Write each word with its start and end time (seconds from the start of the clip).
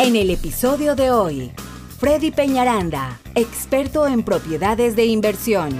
En 0.00 0.14
el 0.14 0.30
episodio 0.30 0.94
de 0.94 1.10
hoy, 1.10 1.50
Freddy 1.98 2.30
Peñaranda, 2.30 3.18
experto 3.34 4.06
en 4.06 4.22
propiedades 4.22 4.94
de 4.94 5.06
inversión. 5.06 5.76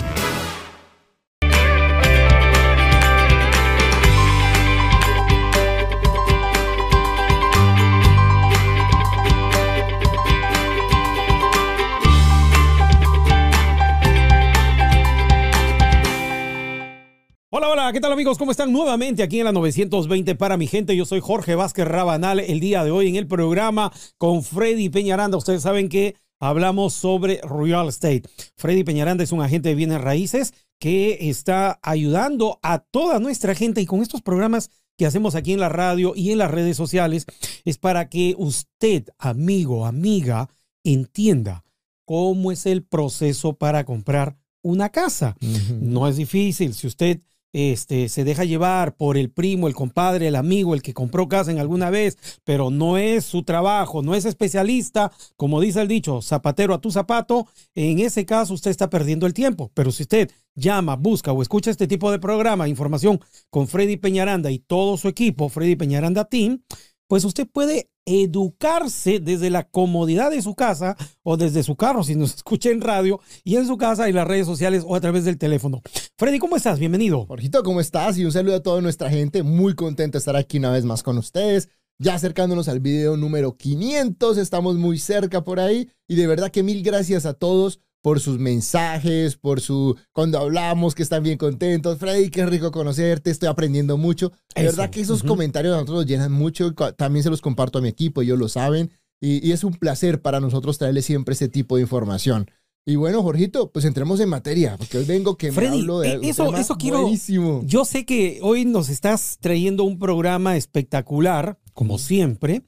Hola, 17.89 17.95
¿qué 17.95 18.01
tal 18.03 18.13
amigos? 18.13 18.37
¿Cómo 18.37 18.51
están 18.51 18.71
nuevamente 18.71 19.23
aquí 19.23 19.39
en 19.39 19.47
la 19.47 19.53
920 19.53 20.35
para 20.35 20.59
mi 20.59 20.67
gente? 20.67 20.95
Yo 20.95 21.07
soy 21.07 21.21
Jorge 21.21 21.55
Vázquez 21.55 21.89
Rabanal 21.89 22.39
el 22.39 22.61
día 22.61 22.85
de 22.85 22.91
hoy 22.91 23.09
en 23.09 23.17
el 23.17 23.27
programa 23.27 23.91
con 24.19 24.43
Freddy 24.43 24.91
Peñaranda. 24.91 25.39
Ustedes 25.39 25.63
saben 25.63 25.89
que 25.89 26.15
hablamos 26.39 26.93
sobre 26.93 27.41
real 27.41 27.89
estate. 27.89 28.25
Freddy 28.59 28.85
Peñaranda 28.85 29.25
es 29.25 29.33
un 29.33 29.41
agente 29.41 29.71
de 29.71 29.75
bienes 29.75 30.03
raíces 30.03 30.53
que 30.79 31.31
está 31.31 31.81
ayudando 31.83 32.61
a 32.63 32.81
toda 32.81 33.21
nuestra 33.21 33.55
gente 33.55 33.81
y 33.81 33.87
con 33.87 34.03
estos 34.03 34.21
programas 34.21 34.71
que 34.99 35.07
hacemos 35.07 35.35
aquí 35.35 35.55
en 35.55 35.61
la 35.61 35.71
radio 35.71 36.13
y 36.15 36.31
en 36.33 36.37
las 36.37 36.51
redes 36.51 36.77
sociales 36.77 37.25
es 37.65 37.79
para 37.79 38.11
que 38.11 38.35
usted, 38.37 39.09
amigo, 39.17 39.87
amiga, 39.87 40.51
entienda 40.85 41.65
cómo 42.05 42.53
es 42.53 42.67
el 42.67 42.83
proceso 42.85 43.55
para 43.55 43.85
comprar 43.85 44.37
una 44.61 44.91
casa. 44.91 45.39
No 45.81 46.07
es 46.07 46.19
difícil. 46.19 46.75
Si 46.75 46.87
usted 46.87 47.23
este, 47.53 48.09
se 48.09 48.25
deja 48.25 48.45
llevar 48.45 48.97
por 48.97 49.17
el 49.17 49.31
primo, 49.31 49.69
el 49.69 49.75
compadre, 49.75 50.29
el 50.29 50.37
amigo, 50.37 50.75
el 50.75 50.83
que 50.83 50.95
compró 50.95 51.29
casa 51.29 51.51
en 51.51 51.59
alguna 51.59 51.91
vez, 51.91 52.19
pero 52.45 52.71
no 52.71 52.99
es 52.99 53.25
su 53.25 53.43
trabajo, 53.43 54.03
no 54.03 54.15
es 54.15 54.25
especialista, 54.25 55.13
como 55.37 55.61
dice 55.61 55.81
el 55.81 55.89
dicho, 55.89 56.23
zapatero 56.23 56.75
a 56.75 56.81
tu 56.81 56.91
zapato, 56.91 57.47
en 57.75 57.99
ese 58.01 58.27
caso 58.27 58.55
usted 58.55 58.71
está 58.71 58.91
perdiendo 58.91 59.27
el 59.27 59.35
tiempo. 59.35 59.71
Pero 59.75 59.93
si 59.93 60.03
usted 60.03 60.31
llama, 60.55 60.97
busca 60.97 61.33
o 61.33 61.43
escucha 61.43 61.71
este 61.71 61.87
tipo 61.87 62.11
de 62.11 62.19
programa, 62.19 62.69
información 62.69 63.21
con 63.51 63.69
Freddy 63.69 63.97
Peñaranda 63.97 64.51
y 64.51 64.59
todo 64.59 64.97
su 64.97 65.09
equipo, 65.09 65.49
Freddy 65.49 65.77
Peñaranda 65.77 66.25
Team, 66.25 66.63
pues 67.09 67.25
usted 67.25 67.49
puede 67.51 67.91
educarse 68.07 69.19
desde 69.21 69.51
la 69.51 69.65
comodidad 69.65 70.31
de 70.31 70.41
su 70.41 70.55
casa 70.55 70.97
o 71.23 71.37
desde 71.37 71.63
su 71.63 71.77
carro, 71.77 72.05
si 72.05 72.15
nos 72.15 72.35
escucha 72.37 72.71
en 72.71 72.81
radio, 72.81 73.21
y 73.45 73.57
en 73.57 73.67
su 73.67 73.77
casa, 73.77 74.09
en 74.09 74.15
las 74.15 74.29
redes 74.29 74.47
sociales 74.47 74.85
o 74.87 74.95
a 74.95 75.01
través 75.01 75.25
del 75.25 75.39
teléfono. 75.39 75.83
Freddy, 76.17 76.39
¿cómo 76.39 76.57
estás? 76.57 76.79
Bienvenido. 76.79 77.27
Jorgito, 77.27 77.63
¿cómo 77.63 77.81
estás? 77.81 78.17
Y 78.19 78.25
un 78.25 78.33
saludo 78.33 78.57
a 78.57 78.63
toda 78.63 78.81
nuestra 78.81 79.11
gente. 79.11 79.43
Muy 79.43 79.75
contento 79.75 80.17
de 80.17 80.21
estar 80.21 80.37
aquí 80.37 80.59
una 80.59 80.71
vez 80.71 80.85
más 80.85 81.03
con 81.03 81.19
ustedes. 81.19 81.69
Ya 82.01 82.15
acercándonos 82.15 82.69
al 82.69 82.79
video 82.79 83.17
número 83.17 83.57
500, 83.57 84.39
estamos 84.39 84.77
muy 84.77 84.99
cerca 84.99 85.43
por 85.43 85.59
ahí. 85.59 85.91
Y 86.07 86.15
de 86.15 86.29
verdad 86.29 86.51
que 86.51 86.63
mil 86.63 86.85
gracias 86.85 87.27
a 87.27 87.35
todos 87.35 87.81
por 88.03 88.21
sus 88.21 88.39
mensajes, 88.39 89.37
por 89.37 89.61
su 89.61 89.97
cuando 90.13 90.39
hablamos 90.39 90.95
que 90.95 91.03
están 91.03 91.23
bien 91.23 91.39
contentos. 91.39 91.99
Freddy, 91.99 92.31
qué 92.31 92.47
rico 92.47 92.71
conocerte, 92.71 93.31
estoy 93.31 93.49
aprendiendo 93.49 93.97
mucho. 93.97 94.33
De 94.55 94.65
verdad 94.65 94.91
que 94.91 95.01
esos 95.01 95.23
comentarios 95.23 95.75
a 95.75 95.77
nosotros 95.77 95.99
nos 95.99 96.07
llenan 96.07 96.33
mucho. 96.33 96.73
También 96.97 97.23
se 97.23 97.31
los 97.31 97.41
comparto 97.41 97.79
a 97.79 97.83
mi 97.83 97.89
equipo, 97.89 98.23
ellos 98.23 98.39
lo 98.39 98.49
saben. 98.49 98.91
Y, 99.21 99.51
es 99.51 99.65
un 99.65 99.75
placer 99.75 100.23
para 100.23 100.39
nosotros 100.39 100.79
traerles 100.79 101.05
siempre 101.05 101.35
ese 101.35 101.49
tipo 101.49 101.77
de 101.77 101.83
información. 101.83 102.49
Y 102.87 102.97
bueno, 102.97 103.23
Jorgito, 103.23 103.71
pues 103.71 103.85
entremos 103.85 104.21
en 104.21 104.31
materia, 104.31 104.77
porque 104.79 104.97
hoy 104.97 105.05
vengo 105.05 105.37
que 105.37 105.53
Freddy, 105.53 105.77
me 105.77 105.81
hablo 105.81 106.01
de 106.01 106.09
eh, 106.13 106.21
eso, 106.23 106.57
eso 106.57 106.77
quiero. 106.77 107.03
buenísimo. 107.03 107.61
Yo 107.65 107.85
sé 107.85 108.07
que 108.07 108.39
hoy 108.43 108.65
nos 108.65 108.89
estás 108.89 109.37
trayendo 109.41 109.85
un 109.85 109.99
programa 109.99 110.57
espectacular, 110.57 111.59
como 111.75 111.99
siempre, 111.99 112.63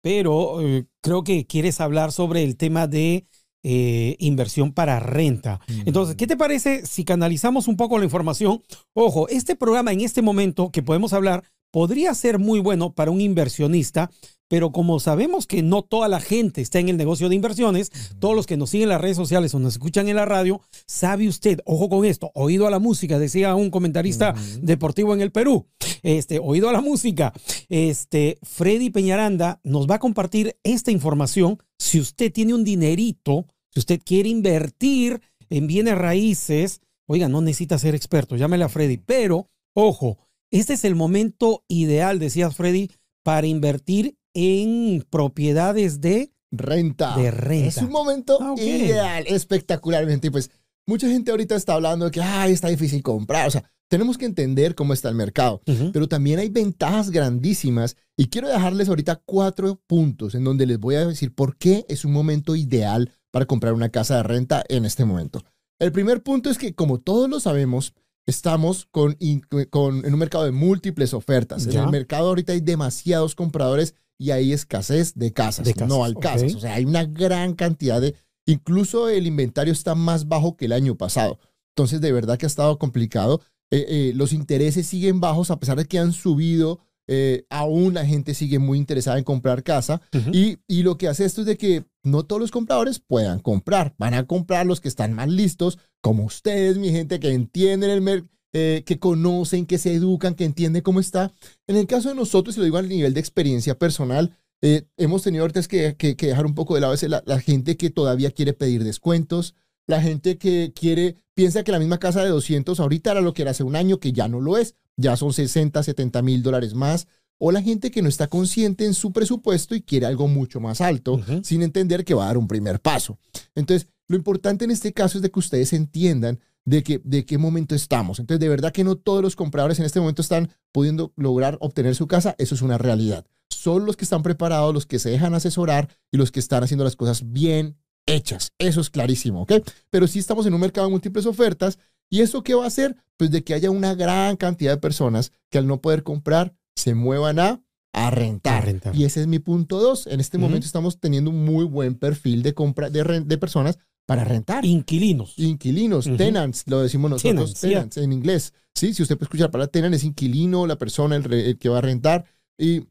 pero 0.00 0.60
eh, 0.60 0.86
creo 1.00 1.24
que 1.24 1.46
quieres 1.46 1.80
hablar 1.80 2.12
sobre 2.12 2.44
el 2.44 2.56
tema 2.56 2.86
de 2.86 3.26
eh, 3.64 4.16
inversión 4.18 4.72
para 4.72 5.00
renta. 5.00 5.60
Entonces, 5.86 6.16
¿qué 6.16 6.26
te 6.26 6.36
parece 6.36 6.84
si 6.84 7.04
canalizamos 7.04 7.66
un 7.66 7.76
poco 7.76 7.98
la 7.98 8.04
información? 8.04 8.62
Ojo, 8.92 9.26
este 9.28 9.56
programa 9.56 9.90
en 9.90 10.02
este 10.02 10.20
momento 10.22 10.70
que 10.70 10.82
podemos 10.82 11.14
hablar 11.14 11.42
podría 11.74 12.14
ser 12.14 12.38
muy 12.38 12.60
bueno 12.60 12.94
para 12.94 13.10
un 13.10 13.20
inversionista, 13.20 14.08
pero 14.46 14.70
como 14.70 15.00
sabemos 15.00 15.48
que 15.48 15.60
no 15.62 15.82
toda 15.82 16.06
la 16.06 16.20
gente 16.20 16.60
está 16.60 16.78
en 16.78 16.88
el 16.88 16.96
negocio 16.96 17.28
de 17.28 17.34
inversiones, 17.34 17.90
todos 18.20 18.36
los 18.36 18.46
que 18.46 18.56
nos 18.56 18.70
siguen 18.70 18.84
en 18.84 18.90
las 18.90 19.00
redes 19.00 19.16
sociales 19.16 19.52
o 19.54 19.58
nos 19.58 19.72
escuchan 19.72 20.08
en 20.08 20.14
la 20.14 20.24
radio, 20.24 20.60
sabe 20.86 21.26
usted, 21.26 21.58
ojo 21.64 21.88
con 21.88 22.04
esto, 22.04 22.30
oído 22.34 22.68
a 22.68 22.70
la 22.70 22.78
música, 22.78 23.18
decía 23.18 23.56
un 23.56 23.70
comentarista 23.70 24.36
deportivo 24.60 25.14
en 25.14 25.20
el 25.20 25.32
Perú, 25.32 25.66
este, 26.04 26.38
oído 26.38 26.68
a 26.68 26.72
la 26.72 26.80
música, 26.80 27.32
este, 27.68 28.38
Freddy 28.42 28.90
Peñaranda 28.90 29.58
nos 29.64 29.90
va 29.90 29.96
a 29.96 30.00
compartir 30.00 30.56
esta 30.62 30.92
información. 30.92 31.58
Si 31.76 31.98
usted 31.98 32.32
tiene 32.32 32.54
un 32.54 32.62
dinerito, 32.62 33.46
si 33.74 33.80
usted 33.80 34.00
quiere 34.04 34.28
invertir 34.28 35.20
en 35.50 35.66
bienes 35.66 35.98
raíces, 35.98 36.80
oiga, 37.06 37.28
no 37.28 37.40
necesita 37.40 37.78
ser 37.78 37.94
experto, 37.94 38.36
llámele 38.36 38.64
a 38.64 38.68
Freddy. 38.68 38.96
Pero, 38.98 39.50
ojo, 39.74 40.18
este 40.50 40.74
es 40.74 40.84
el 40.84 40.94
momento 40.94 41.64
ideal, 41.68 42.18
decías 42.18 42.54
Freddy, 42.56 42.90
para 43.24 43.46
invertir 43.46 44.16
en 44.34 45.04
propiedades 45.10 46.00
de 46.00 46.32
renta. 46.52 47.16
De 47.16 47.30
renta. 47.30 47.66
Es 47.68 47.76
un 47.78 47.90
momento 47.90 48.38
Ah, 48.40 48.54
ideal, 48.58 49.24
espectacularmente. 49.26 50.30
Pues 50.30 50.50
mucha 50.86 51.08
gente 51.08 51.30
ahorita 51.30 51.56
está 51.56 51.74
hablando 51.74 52.04
de 52.06 52.10
que 52.12 52.20
ay, 52.22 52.52
está 52.52 52.68
difícil 52.68 53.02
comprar. 53.02 53.48
O 53.48 53.50
sea, 53.50 53.64
tenemos 53.90 54.18
que 54.18 54.26
entender 54.26 54.74
cómo 54.74 54.92
está 54.92 55.08
el 55.08 55.14
mercado. 55.14 55.62
Pero 55.92 56.08
también 56.08 56.38
hay 56.38 56.48
ventajas 56.48 57.10
grandísimas 57.10 57.96
y 58.16 58.26
quiero 58.26 58.48
dejarles 58.48 58.88
ahorita 58.88 59.22
cuatro 59.24 59.80
puntos 59.86 60.34
en 60.34 60.44
donde 60.44 60.66
les 60.66 60.78
voy 60.78 60.94
a 60.96 61.06
decir 61.06 61.34
por 61.34 61.56
qué 61.56 61.84
es 61.88 62.04
un 62.04 62.12
momento 62.12 62.56
ideal 62.56 63.12
para 63.34 63.46
comprar 63.46 63.72
una 63.72 63.88
casa 63.88 64.18
de 64.18 64.22
renta 64.22 64.62
en 64.68 64.84
este 64.84 65.04
momento. 65.04 65.42
El 65.80 65.90
primer 65.90 66.22
punto 66.22 66.50
es 66.50 66.56
que, 66.56 66.72
como 66.72 67.00
todos 67.00 67.28
lo 67.28 67.40
sabemos, 67.40 67.92
estamos 68.26 68.86
con, 68.92 69.16
en 69.18 69.42
un 69.50 70.18
mercado 70.20 70.44
de 70.44 70.52
múltiples 70.52 71.12
ofertas. 71.12 71.66
En 71.66 71.80
el 71.80 71.88
mercado 71.88 72.28
ahorita 72.28 72.52
hay 72.52 72.60
demasiados 72.60 73.34
compradores 73.34 73.96
y 74.20 74.30
hay 74.30 74.52
escasez 74.52 75.14
de 75.16 75.32
casas. 75.32 75.66
De 75.66 75.74
casas, 75.74 75.88
no 75.88 76.04
hay 76.04 76.12
ok. 76.12 76.22
casas. 76.22 76.54
O 76.54 76.60
sea, 76.60 76.74
hay 76.74 76.84
una 76.84 77.02
gran 77.06 77.54
cantidad 77.54 78.00
de... 78.00 78.14
Incluso 78.46 79.08
el 79.08 79.26
inventario 79.26 79.72
está 79.72 79.96
más 79.96 80.28
bajo 80.28 80.56
que 80.56 80.66
el 80.66 80.72
año 80.72 80.94
pasado. 80.94 81.40
Entonces, 81.76 82.00
de 82.00 82.12
verdad 82.12 82.38
que 82.38 82.46
ha 82.46 82.54
estado 82.54 82.78
complicado. 82.78 83.40
Eh, 83.72 83.84
eh, 83.88 84.12
los 84.14 84.32
intereses 84.32 84.86
siguen 84.86 85.18
bajos 85.18 85.50
a 85.50 85.58
pesar 85.58 85.76
de 85.76 85.86
que 85.86 85.98
han 85.98 86.12
subido. 86.12 86.78
eh, 87.06 87.46
aún 87.50 87.94
la 87.94 88.06
gente 88.06 88.34
sigue 88.34 88.58
muy 88.58 88.78
interesada 88.78 89.18
en 89.18 89.24
comprar 89.24 89.62
casa. 89.62 90.00
Y, 90.32 90.58
y 90.66 90.82
lo 90.82 90.96
que 90.96 91.08
hace 91.08 91.24
esto 91.24 91.40
es 91.42 91.46
de 91.46 91.56
que 91.56 91.84
no 92.04 92.22
todos 92.24 92.40
los 92.40 92.50
compradores 92.50 93.00
puedan 93.00 93.40
comprar. 93.40 93.94
Van 93.98 94.14
a 94.14 94.26
comprar 94.26 94.66
los 94.66 94.80
que 94.80 94.88
están 94.88 95.12
más 95.14 95.28
listos, 95.28 95.78
como 96.00 96.24
ustedes, 96.24 96.78
mi 96.78 96.90
gente, 96.90 97.18
que 97.18 97.30
entienden 97.32 97.90
el 97.90 98.00
mercado. 98.00 98.28
que 98.56 98.98
conocen, 99.00 99.66
que 99.66 99.78
se 99.78 99.92
educan, 99.94 100.36
que 100.36 100.44
entienden 100.44 100.80
cómo 100.82 101.00
está. 101.00 101.32
En 101.66 101.74
el 101.74 101.88
caso 101.88 102.10
de 102.10 102.14
nosotros, 102.14 102.54
y 102.56 102.60
lo 102.60 102.64
digo 102.64 102.76
a 102.78 102.82
nivel 102.82 103.12
de 103.12 103.18
experiencia 103.18 103.76
personal, 103.80 104.36
eh, 104.62 104.84
hemos 104.96 105.22
tenido 105.24 105.42
ahorita 105.42 105.60
que- 105.64 105.96
que 105.96 106.14
dejar 106.28 106.46
un 106.46 106.54
poco 106.54 106.76
de 106.76 106.80
lado 106.80 106.94
ese- 106.94 107.08
la, 107.08 107.20
la 107.26 107.40
gente 107.40 107.76
que 107.76 107.90
todavía 107.90 108.30
quiere 108.30 108.52
pedir 108.52 108.84
descuentos, 108.84 109.56
la 109.88 110.00
gente 110.00 110.38
que 110.38 110.72
quiere, 110.72 111.16
piensa 111.34 111.64
que 111.64 111.72
la 111.72 111.80
misma 111.80 111.98
casa 111.98 112.22
de 112.22 112.30
200 112.30 112.78
ahorita 112.78 113.10
era 113.10 113.20
lo 113.22 113.34
que 113.34 113.42
era 113.42 113.50
hace 113.50 113.64
un 113.64 113.74
año, 113.74 113.98
que 113.98 114.12
ya 114.12 114.28
no 114.28 114.40
lo 114.40 114.56
es, 114.56 114.76
ya 114.96 115.16
son 115.16 115.32
60, 115.32 115.82
70 115.82 116.22
mil 116.22 116.44
dólares 116.44 116.74
más, 116.74 117.08
o 117.38 117.52
la 117.52 117.62
gente 117.62 117.90
que 117.90 118.02
no 118.02 118.08
está 118.08 118.28
consciente 118.28 118.84
en 118.84 118.94
su 118.94 119.12
presupuesto 119.12 119.74
y 119.74 119.82
quiere 119.82 120.06
algo 120.06 120.28
mucho 120.28 120.60
más 120.60 120.80
alto, 120.80 121.20
sin 121.42 121.62
entender 121.62 122.04
que 122.04 122.14
va 122.14 122.24
a 122.24 122.26
dar 122.28 122.38
un 122.38 122.48
primer 122.48 122.80
paso. 122.80 123.18
Entonces, 123.54 123.88
lo 124.08 124.16
importante 124.16 124.64
en 124.64 124.70
este 124.70 124.92
caso 124.92 125.18
es 125.18 125.22
de 125.22 125.30
que 125.30 125.38
ustedes 125.38 125.72
entiendan 125.72 126.38
de, 126.64 126.82
que, 126.82 127.00
de 127.04 127.24
qué 127.24 127.38
momento 127.38 127.74
estamos. 127.74 128.18
Entonces, 128.18 128.40
de 128.40 128.48
verdad 128.48 128.72
que 128.72 128.84
no 128.84 128.96
todos 128.96 129.22
los 129.22 129.36
compradores 129.36 129.78
en 129.78 129.84
este 129.84 130.00
momento 130.00 130.22
están 130.22 130.50
pudiendo 130.72 131.12
lograr 131.16 131.58
obtener 131.60 131.94
su 131.94 132.06
casa, 132.06 132.34
eso 132.38 132.54
es 132.54 132.62
una 132.62 132.78
realidad. 132.78 133.26
Son 133.50 133.86
los 133.86 133.96
que 133.96 134.04
están 134.04 134.22
preparados, 134.22 134.74
los 134.74 134.86
que 134.86 134.98
se 134.98 135.10
dejan 135.10 135.34
asesorar 135.34 135.88
y 136.10 136.16
los 136.16 136.32
que 136.32 136.40
están 136.40 136.62
haciendo 136.62 136.84
las 136.84 136.96
cosas 136.96 137.32
bien 137.32 137.76
hechas. 138.06 138.52
Eso 138.58 138.80
es 138.80 138.90
clarísimo, 138.90 139.42
¿ok? 139.42 139.52
Pero 139.90 140.06
sí 140.06 140.18
estamos 140.18 140.46
en 140.46 140.54
un 140.54 140.60
mercado 140.60 140.86
de 140.86 140.92
múltiples 140.92 141.26
ofertas 141.26 141.78
y 142.10 142.20
eso 142.20 142.42
qué 142.42 142.54
va 142.54 142.64
a 142.64 142.68
hacer? 142.68 142.96
Pues 143.16 143.30
de 143.30 143.42
que 143.42 143.54
haya 143.54 143.70
una 143.70 143.94
gran 143.94 144.36
cantidad 144.36 144.72
de 144.72 144.80
personas 144.80 145.32
que 145.50 145.58
al 145.58 145.66
no 145.66 145.80
poder 145.80 146.02
comprar 146.02 146.54
se 146.76 146.94
muevan 146.94 147.38
a, 147.38 147.62
a 147.92 148.10
rentar. 148.10 148.62
A 148.62 148.66
rentar. 148.66 148.96
Y 148.96 149.04
ese 149.04 149.20
es 149.20 149.26
mi 149.26 149.38
punto 149.38 149.80
dos. 149.80 150.06
En 150.06 150.20
este 150.20 150.38
momento 150.38 150.66
estamos 150.66 150.98
teniendo 151.00 151.30
un 151.30 151.44
muy 151.44 151.64
buen 151.64 151.94
perfil 151.94 152.42
de 152.42 152.54
compra 152.54 152.90
de, 152.90 153.22
de 153.24 153.38
personas 153.38 153.78
para 154.06 154.24
rentar. 154.24 154.64
Inquilinos. 154.66 155.38
Inquilinos, 155.38 156.08
tenants, 156.16 156.64
lo 156.66 156.82
decimos 156.82 157.10
nosotros, 157.10 157.54
Tenants, 157.54 157.96
en 157.96 158.12
inglés. 158.12 158.52
Sí, 158.74 158.92
si 158.92 159.02
usted 159.02 159.16
puede 159.16 159.26
escuchar 159.26 159.46
la 159.46 159.50
palabra 159.52 159.70
tenant, 159.70 159.94
es 159.94 160.04
inquilino, 160.04 160.66
la 160.66 160.76
persona, 160.76 161.16
el, 161.16 161.24
re- 161.24 161.50
el 161.50 161.58
que 161.58 161.68
va 161.68 161.78
a 161.78 161.82
rentar. 161.82 162.24
Y, 162.58 162.82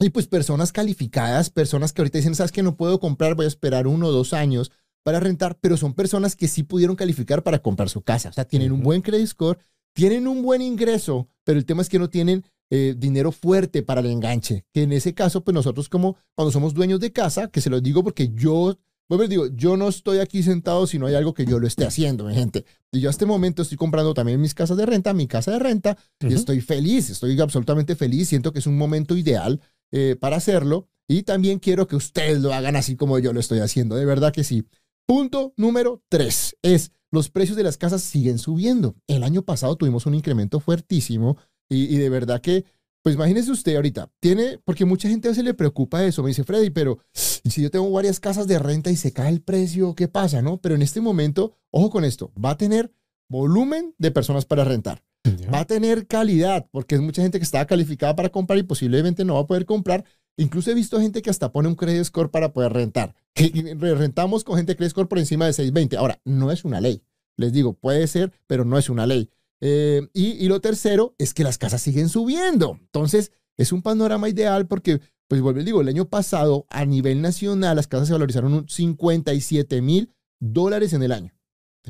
y 0.00 0.10
pues 0.10 0.26
personas 0.26 0.72
calificadas, 0.72 1.50
personas 1.50 1.92
que 1.92 2.02
ahorita 2.02 2.18
dicen, 2.18 2.34
¿sabes 2.34 2.50
que 2.50 2.62
No 2.62 2.76
puedo 2.76 2.98
comprar, 2.98 3.34
voy 3.36 3.44
a 3.44 3.48
esperar 3.48 3.86
uno 3.86 4.08
o 4.08 4.12
dos 4.12 4.32
años 4.32 4.72
para 5.04 5.20
rentar, 5.20 5.58
pero 5.60 5.76
son 5.76 5.94
personas 5.94 6.34
que 6.34 6.48
sí 6.48 6.62
pudieron 6.62 6.96
calificar 6.96 7.42
para 7.42 7.60
comprar 7.60 7.88
su 7.88 8.02
casa. 8.02 8.30
O 8.30 8.32
sea, 8.32 8.44
tienen 8.44 8.72
un 8.72 8.82
buen 8.82 9.02
credit 9.02 9.26
score, 9.26 9.58
tienen 9.94 10.26
un 10.26 10.42
buen 10.42 10.62
ingreso, 10.62 11.28
pero 11.44 11.58
el 11.58 11.66
tema 11.66 11.82
es 11.82 11.88
que 11.88 11.98
no 11.98 12.08
tienen 12.08 12.44
eh, 12.70 12.94
dinero 12.96 13.32
fuerte 13.32 13.82
para 13.82 14.00
el 14.00 14.06
enganche, 14.06 14.64
que 14.72 14.82
en 14.82 14.92
ese 14.92 15.14
caso, 15.14 15.44
pues 15.44 15.54
nosotros 15.54 15.88
como 15.88 16.16
cuando 16.34 16.50
somos 16.50 16.74
dueños 16.74 17.00
de 17.00 17.12
casa, 17.12 17.48
que 17.48 17.60
se 17.60 17.70
los 17.70 17.82
digo 17.82 18.02
porque 18.02 18.30
yo, 18.34 18.78
bueno, 19.08 19.26
digo, 19.28 19.46
yo 19.48 19.76
no 19.76 19.88
estoy 19.88 20.18
aquí 20.18 20.42
sentado 20.42 20.86
si 20.86 20.98
no 20.98 21.06
hay 21.06 21.14
algo 21.14 21.34
que 21.34 21.44
yo 21.44 21.58
lo 21.58 21.66
esté 21.66 21.84
haciendo, 21.84 22.24
mi 22.24 22.34
gente. 22.34 22.64
Y 22.90 23.00
yo 23.00 23.08
a 23.08 23.10
este 23.10 23.26
momento 23.26 23.62
estoy 23.62 23.76
comprando 23.76 24.14
también 24.14 24.40
mis 24.40 24.54
casas 24.54 24.76
de 24.76 24.86
renta, 24.86 25.12
mi 25.12 25.26
casa 25.26 25.50
de 25.50 25.58
renta, 25.58 25.98
y 26.20 26.32
estoy 26.32 26.60
feliz, 26.60 27.10
estoy 27.10 27.38
absolutamente 27.40 27.94
feliz, 27.94 28.28
siento 28.28 28.52
que 28.52 28.60
es 28.60 28.66
un 28.66 28.78
momento 28.78 29.16
ideal 29.16 29.60
eh, 29.90 30.16
para 30.18 30.36
hacerlo 30.36 30.88
y 31.06 31.24
también 31.24 31.58
quiero 31.58 31.86
que 31.86 31.96
ustedes 31.96 32.40
lo 32.40 32.54
hagan 32.54 32.76
así 32.76 32.96
como 32.96 33.18
yo 33.18 33.34
lo 33.34 33.40
estoy 33.40 33.58
haciendo, 33.58 33.96
de 33.96 34.06
verdad 34.06 34.32
que 34.32 34.44
sí. 34.44 34.66
Punto 35.06 35.52
número 35.58 36.02
tres 36.08 36.56
es 36.62 36.92
los 37.10 37.28
precios 37.28 37.58
de 37.58 37.62
las 37.62 37.76
casas 37.76 38.02
siguen 38.02 38.38
subiendo. 38.38 38.96
El 39.06 39.22
año 39.22 39.42
pasado 39.42 39.76
tuvimos 39.76 40.06
un 40.06 40.14
incremento 40.14 40.60
fuertísimo 40.60 41.36
y, 41.68 41.94
y 41.94 41.98
de 41.98 42.08
verdad 42.08 42.40
que, 42.40 42.64
pues 43.02 43.14
imagínese 43.16 43.50
usted 43.50 43.76
ahorita, 43.76 44.10
tiene, 44.20 44.58
porque 44.64 44.84
mucha 44.84 45.08
gente 45.08 45.28
a 45.28 45.30
veces 45.32 45.44
le 45.44 45.54
preocupa 45.54 46.04
eso, 46.04 46.22
me 46.22 46.28
dice 46.28 46.44
Freddy, 46.44 46.70
pero 46.70 46.98
si 47.12 47.62
yo 47.62 47.70
tengo 47.70 47.90
varias 47.90 48.20
casas 48.20 48.46
de 48.46 48.58
renta 48.58 48.90
y 48.90 48.96
se 48.96 49.12
cae 49.12 49.30
el 49.30 49.42
precio, 49.42 49.94
¿qué 49.94 50.08
pasa? 50.08 50.42
no? 50.42 50.58
Pero 50.60 50.74
en 50.74 50.82
este 50.82 51.00
momento, 51.00 51.56
ojo 51.70 51.90
con 51.90 52.04
esto, 52.04 52.32
va 52.42 52.50
a 52.50 52.56
tener 52.56 52.92
volumen 53.28 53.94
de 53.98 54.10
personas 54.10 54.44
para 54.44 54.64
rentar 54.64 55.02
va 55.52 55.60
a 55.60 55.64
tener 55.66 56.06
calidad, 56.06 56.66
porque 56.70 56.96
es 56.96 57.00
mucha 57.00 57.22
gente 57.22 57.38
que 57.38 57.44
estaba 57.44 57.66
calificada 57.66 58.16
para 58.16 58.30
comprar 58.30 58.58
y 58.58 58.62
posiblemente 58.62 59.24
no 59.24 59.34
va 59.34 59.40
a 59.40 59.46
poder 59.46 59.66
comprar. 59.66 60.04
Incluso 60.36 60.70
he 60.70 60.74
visto 60.74 61.00
gente 61.00 61.22
que 61.22 61.30
hasta 61.30 61.52
pone 61.52 61.68
un 61.68 61.74
credit 61.74 62.04
score 62.04 62.30
para 62.30 62.52
poder 62.52 62.72
rentar. 62.72 63.14
Que 63.34 63.50
rentamos 63.78 64.44
con 64.44 64.56
gente 64.56 64.76
credit 64.76 64.92
score 64.92 65.08
por 65.08 65.18
encima 65.18 65.46
de 65.46 65.52
620. 65.52 65.96
Ahora, 65.96 66.20
no 66.24 66.50
es 66.50 66.64
una 66.64 66.80
ley. 66.80 67.02
Les 67.36 67.52
digo, 67.52 67.74
puede 67.74 68.06
ser, 68.06 68.32
pero 68.46 68.64
no 68.64 68.78
es 68.78 68.88
una 68.88 69.06
ley. 69.06 69.30
Eh, 69.64 70.08
y, 70.12 70.32
y 70.44 70.48
lo 70.48 70.60
tercero 70.60 71.14
es 71.18 71.32
que 71.32 71.44
las 71.44 71.56
casas 71.56 71.80
siguen 71.80 72.08
subiendo. 72.08 72.76
Entonces, 72.80 73.30
es 73.56 73.72
un 73.72 73.80
panorama 73.80 74.28
ideal 74.28 74.66
porque, 74.66 75.00
pues 75.28 75.40
vuelvo 75.40 75.62
digo, 75.62 75.80
el 75.80 75.88
año 75.88 76.08
pasado 76.08 76.66
a 76.68 76.84
nivel 76.84 77.22
nacional 77.22 77.76
las 77.76 77.86
casas 77.86 78.08
se 78.08 78.12
valorizaron 78.12 78.52
un 78.52 78.68
57 78.68 79.80
mil 79.80 80.10
dólares 80.40 80.92
en 80.92 81.02
el 81.04 81.12
año. 81.12 81.32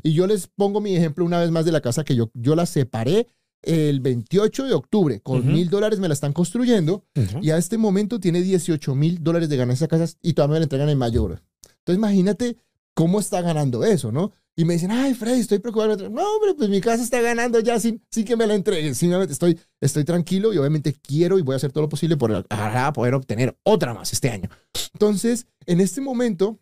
Y 0.03 0.13
yo 0.13 0.27
les 0.27 0.47
pongo 0.47 0.81
mi 0.81 0.95
ejemplo 0.95 1.25
una 1.25 1.39
vez 1.39 1.51
más 1.51 1.65
de 1.65 1.71
la 1.71 1.81
casa 1.81 2.03
que 2.03 2.15
yo, 2.15 2.31
yo 2.33 2.55
la 2.55 2.65
separé 2.65 3.27
el 3.63 4.01
28 4.01 4.65
de 4.65 4.73
octubre. 4.73 5.19
Con 5.21 5.47
mil 5.47 5.69
dólares 5.69 5.99
me 5.99 6.07
la 6.07 6.13
están 6.13 6.33
construyendo 6.33 7.05
y 7.41 7.49
a 7.49 7.57
este 7.57 7.77
momento 7.77 8.19
tiene 8.19 8.41
18 8.41 8.93
mil 8.95 9.23
dólares 9.23 9.49
de 9.49 9.57
ganancia 9.57 9.87
casas 9.87 10.17
y 10.21 10.33
todavía 10.33 10.53
me 10.53 10.59
la 10.59 10.65
entregan 10.65 10.89
en 10.89 10.97
mayor. 10.97 11.41
Entonces 11.79 11.97
imagínate 11.97 12.57
cómo 12.93 13.19
está 13.19 13.41
ganando 13.41 13.83
eso, 13.83 14.11
¿no? 14.11 14.31
Y 14.55 14.65
me 14.65 14.73
dicen, 14.73 14.91
ay, 14.91 15.15
Freddy, 15.15 15.39
estoy 15.39 15.59
preocupado. 15.59 15.97
No, 16.09 16.21
hombre, 16.35 16.53
pues 16.55 16.69
mi 16.69 16.79
casa 16.79 17.03
está 17.03 17.21
ganando 17.21 17.59
ya 17.59 17.79
sin, 17.79 18.03
sin 18.11 18.23
que 18.23 18.35
me 18.35 18.45
la 18.45 18.53
entreguen. 18.53 18.93
Simplemente 18.93 19.33
estoy, 19.33 19.59
estoy 19.81 20.03
tranquilo 20.03 20.53
y 20.53 20.57
obviamente 20.57 20.93
quiero 20.93 21.39
y 21.39 21.41
voy 21.41 21.53
a 21.53 21.55
hacer 21.57 21.71
todo 21.71 21.83
lo 21.83 21.89
posible 21.89 22.17
por 22.17 22.45
para 22.47 22.93
poder 22.93 23.15
obtener 23.15 23.57
otra 23.63 23.93
más 23.93 24.13
este 24.13 24.29
año. 24.29 24.49
Entonces, 24.93 25.47
en 25.65 25.81
este 25.81 26.01
momento, 26.01 26.59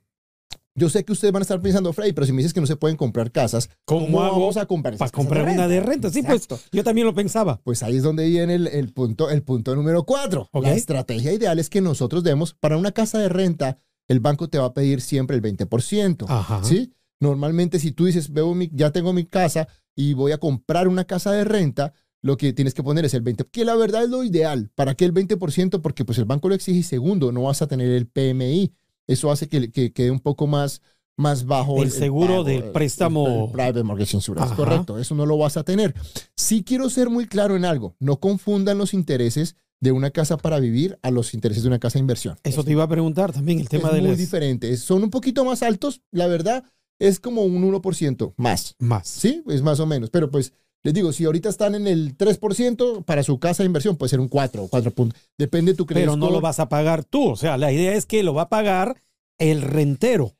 yo 0.73 0.89
sé 0.89 1.03
que 1.03 1.11
ustedes 1.11 1.33
van 1.33 1.41
a 1.41 1.43
estar 1.43 1.61
pensando, 1.61 1.91
Freddy, 1.91 2.13
pero 2.13 2.25
si 2.25 2.31
me 2.31 2.38
dices 2.38 2.53
que 2.53 2.61
no 2.61 2.67
se 2.67 2.77
pueden 2.77 2.95
comprar 2.95 3.29
casas, 3.29 3.69
¿Cómo, 3.83 4.05
¿cómo, 4.05 4.21
hago 4.21 4.39
vamos 4.39 4.55
a 4.55 4.65
comprar 4.65 4.95
para 4.95 5.11
comprar 5.11 5.49
una 5.49 5.67
de 5.67 5.81
renta? 5.81 6.09
Sí, 6.09 6.23
pues 6.23 6.47
yo 6.71 6.83
también 6.85 7.05
lo 7.05 7.13
pensaba. 7.13 7.59
Pues 7.61 7.83
ahí 7.83 7.97
es 7.97 8.03
donde 8.03 8.25
viene 8.27 8.55
el, 8.55 8.67
el 8.67 8.93
punto, 8.93 9.29
el 9.29 9.43
punto 9.43 9.75
número 9.75 10.05
cuatro. 10.05 10.47
Ok. 10.53 10.63
La 10.63 10.73
estrategia 10.73 11.33
ideal 11.33 11.59
es 11.59 11.69
que 11.69 11.81
nosotros 11.81 12.23
demos, 12.23 12.53
para 12.53 12.77
una 12.77 12.93
casa 12.93 13.19
de 13.19 13.27
renta, 13.27 13.79
el 14.07 14.21
banco 14.21 14.47
te 14.47 14.59
va 14.59 14.67
a 14.67 14.73
pedir 14.73 15.01
siempre 15.01 15.35
el 15.35 15.41
20%. 15.41 16.25
Ajá. 16.29 16.63
¿Sí? 16.63 16.93
Normalmente 17.21 17.79
si 17.79 17.91
tú 17.94 18.06
dices, 18.06 18.33
veo 18.33 18.53
mi, 18.53 18.69
ya 18.73 18.91
tengo 18.91 19.13
mi 19.13 19.23
casa 19.25 19.68
y 19.95 20.13
voy 20.13 20.33
a 20.33 20.38
comprar 20.39 20.89
una 20.89 21.06
casa 21.06 21.31
de 21.31 21.45
renta, 21.45 21.94
lo 22.21 22.35
que 22.35 22.51
tienes 22.51 22.73
que 22.73 22.83
poner 22.83 23.06
es 23.06 23.13
el 23.13 23.23
20%, 23.23 23.47
que 23.51 23.63
la 23.63 23.75
verdad 23.75 24.03
es 24.03 24.09
lo 24.09 24.23
ideal. 24.25 24.69
¿Para 24.75 24.95
qué 24.95 25.06
el 25.06 25.13
20%? 25.13 25.81
Porque 25.81 26.03
pues 26.03 26.18
el 26.18 26.25
banco 26.25 26.50
lo 26.50 26.56
exige 26.56 26.79
y 26.79 26.83
segundo, 26.83 27.31
no 27.31 27.44
vas 27.44 27.62
a 27.62 27.68
tener 27.68 27.89
el 27.91 28.07
PMI. 28.07 28.73
Eso 29.07 29.31
hace 29.31 29.47
que, 29.47 29.71
que 29.71 29.94
quede 29.94 30.12
un 30.12 30.19
poco 30.19 30.45
más, 30.47 30.81
más 31.18 31.45
bajo. 31.45 31.81
El 31.81 31.91
seguro 31.91 32.27
pago, 32.27 32.44
del 32.44 32.63
el- 32.63 32.71
préstamo. 32.71 33.45
el 33.47 33.51
private 33.51 33.83
mortgage 33.83 34.17
insurance, 34.17 34.53
Ajá. 34.53 34.56
correcto. 34.56 35.00
Eso 35.00 35.15
no 35.15 35.25
lo 35.25 35.38
vas 35.38 35.57
a 35.57 35.63
tener. 35.63 35.94
Sí 36.35 36.63
quiero 36.63 36.89
ser 36.89 37.09
muy 37.09 37.25
claro 37.27 37.56
en 37.56 37.65
algo. 37.65 37.95
No 38.00 38.19
confundan 38.19 38.77
los 38.77 38.94
intereses 38.94 39.56
de 39.79 39.91
una 39.91 40.12
casa 40.12 40.38
para 40.38 40.59
vivir 40.59 41.00
a 41.01 41.09
los 41.09 41.33
intereses 41.33 41.63
de 41.63 41.69
una 41.69 41.79
casa 41.79 41.94
de 41.94 42.01
inversión. 42.01 42.38
Eso 42.44 42.63
te 42.63 42.71
iba 42.71 42.83
a 42.83 42.88
preguntar 42.88 43.31
también, 43.33 43.59
el 43.59 43.67
tema 43.67 43.89
es 43.89 43.95
de 43.95 44.01
muy 44.01 44.09
las 44.12 44.19
diferente. 44.19 44.77
Son 44.77 45.03
un 45.03 45.09
poquito 45.09 45.44
más 45.44 45.63
altos, 45.63 46.01
la 46.12 46.27
verdad, 46.27 46.63
es 47.01 47.19
como 47.19 47.42
un 47.42 47.63
1% 47.63 48.33
más. 48.38 48.75
más. 48.77 49.07
Sí, 49.07 49.44
es 49.48 49.63
más 49.63 49.80
o 49.80 49.88
menos. 49.88 50.12
Pero 50.12 50.30
pues 50.30 50.53
les 50.83 50.94
digo, 50.94 51.12
si 51.12 51.25
ahorita 51.25 51.50
están 51.50 51.74
en 51.74 51.88
el 51.88 52.15
3% 52.15 53.03
para 53.03 53.24
su 53.24 53.39
casa 53.39 53.63
de 53.63 53.68
inversión, 53.68 53.98
puede 53.98 54.12
ser 54.12 54.19
un 54.19 54.27
4 54.27 54.63
o 54.63 54.68
4 54.68 54.92
puntos. 54.92 55.19
Depende 55.38 55.71
de 55.71 55.77
tu 55.77 55.88
crédito. 55.88 56.12
Pero 56.12 56.15
no 56.15 56.30
lo 56.30 56.42
vas 56.42 56.59
a 56.59 56.69
pagar 56.69 57.03
tú. 57.03 57.31
O 57.31 57.36
sea, 57.36 57.57
la 57.57 57.71
idea 57.71 57.95
es 57.95 58.06
que 58.06 58.21
lo 58.21 58.36
va 58.36 58.44
a 58.44 58.50
pagar 58.50 59.01
el 59.39 59.63
rentero. 59.63 60.36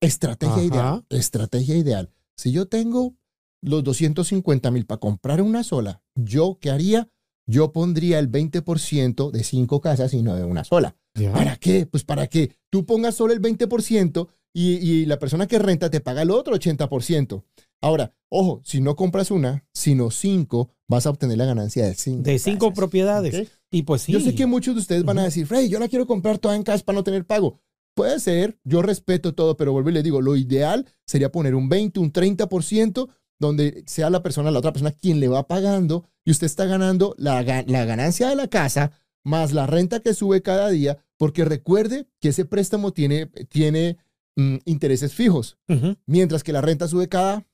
Estrategia 0.00 0.54
Ajá. 0.54 0.64
ideal. 0.64 1.04
Estrategia 1.10 1.76
ideal. 1.76 2.10
Si 2.36 2.52
yo 2.52 2.66
tengo 2.68 3.14
los 3.60 3.84
250 3.84 4.70
mil 4.70 4.86
para 4.86 5.00
comprar 5.00 5.42
una 5.42 5.62
sola, 5.62 6.00
¿yo 6.14 6.58
qué 6.60 6.70
haría? 6.70 7.08
Yo 7.46 7.72
pondría 7.72 8.18
el 8.18 8.30
20% 8.30 9.30
de 9.30 9.44
cinco 9.44 9.80
casas 9.80 10.14
y 10.14 10.22
no 10.22 10.36
de 10.36 10.44
una 10.44 10.64
sola. 10.64 10.96
¿Para 11.32 11.56
qué? 11.56 11.86
Pues 11.86 12.04
para 12.04 12.28
que 12.28 12.54
tú 12.70 12.86
pongas 12.86 13.16
solo 13.16 13.32
el 13.32 13.42
20% 13.42 14.28
y, 14.52 14.76
y 14.76 15.06
la 15.06 15.18
persona 15.18 15.46
que 15.46 15.58
renta 15.58 15.90
te 15.90 16.00
paga 16.00 16.22
el 16.22 16.30
otro 16.30 16.54
80%. 16.54 17.44
Ahora, 17.80 18.12
ojo, 18.28 18.60
si 18.64 18.80
no 18.80 18.96
compras 18.96 19.30
una, 19.30 19.64
sino 19.72 20.10
cinco, 20.10 20.70
vas 20.88 21.06
a 21.06 21.10
obtener 21.10 21.38
la 21.38 21.44
ganancia 21.44 21.86
de 21.86 21.94
cinco. 21.94 22.22
De 22.22 22.38
cinco 22.38 22.66
casas, 22.66 22.76
propiedades. 22.76 23.48
Y 23.70 23.82
pues 23.82 24.02
sí. 24.02 24.12
Yo 24.12 24.20
sé 24.20 24.34
que 24.34 24.46
muchos 24.46 24.74
de 24.74 24.80
ustedes 24.80 25.04
van 25.04 25.18
a 25.18 25.24
decir, 25.24 25.46
Freddy, 25.46 25.68
yo 25.68 25.78
la 25.78 25.88
quiero 25.88 26.06
comprar 26.06 26.38
toda 26.38 26.56
en 26.56 26.62
cash 26.62 26.82
para 26.82 26.96
no 26.96 27.04
tener 27.04 27.24
pago. 27.24 27.60
Puede 27.94 28.18
ser, 28.20 28.58
yo 28.64 28.82
respeto 28.82 29.34
todo, 29.34 29.56
pero 29.56 29.72
vuelvo 29.72 29.90
y 29.90 29.92
les 29.92 30.04
digo, 30.04 30.20
lo 30.20 30.36
ideal 30.36 30.86
sería 31.06 31.32
poner 31.32 31.54
un 31.54 31.68
20, 31.68 32.00
un 32.00 32.12
30%, 32.12 33.08
donde 33.40 33.84
sea 33.86 34.10
la 34.10 34.22
persona, 34.22 34.50
la 34.50 34.58
otra 34.58 34.72
persona 34.72 34.92
quien 34.92 35.20
le 35.20 35.28
va 35.28 35.46
pagando 35.46 36.04
y 36.24 36.32
usted 36.32 36.46
está 36.46 36.64
ganando 36.66 37.14
la, 37.18 37.42
la 37.42 37.84
ganancia 37.84 38.28
de 38.28 38.36
la 38.36 38.48
casa 38.48 38.92
más 39.24 39.52
la 39.52 39.66
renta 39.66 40.00
que 40.00 40.14
sube 40.14 40.42
cada 40.42 40.70
día, 40.70 40.98
porque 41.16 41.44
recuerde 41.44 42.08
que 42.20 42.30
ese 42.30 42.44
préstamo 42.44 42.92
tiene, 42.92 43.26
tiene 43.48 43.98
mm, 44.38 44.56
intereses 44.64 45.12
fijos, 45.12 45.58
mientras 46.06 46.42
que 46.42 46.52
la 46.52 46.60
renta 46.62 46.88
sube 46.88 47.08
cada... 47.08 47.44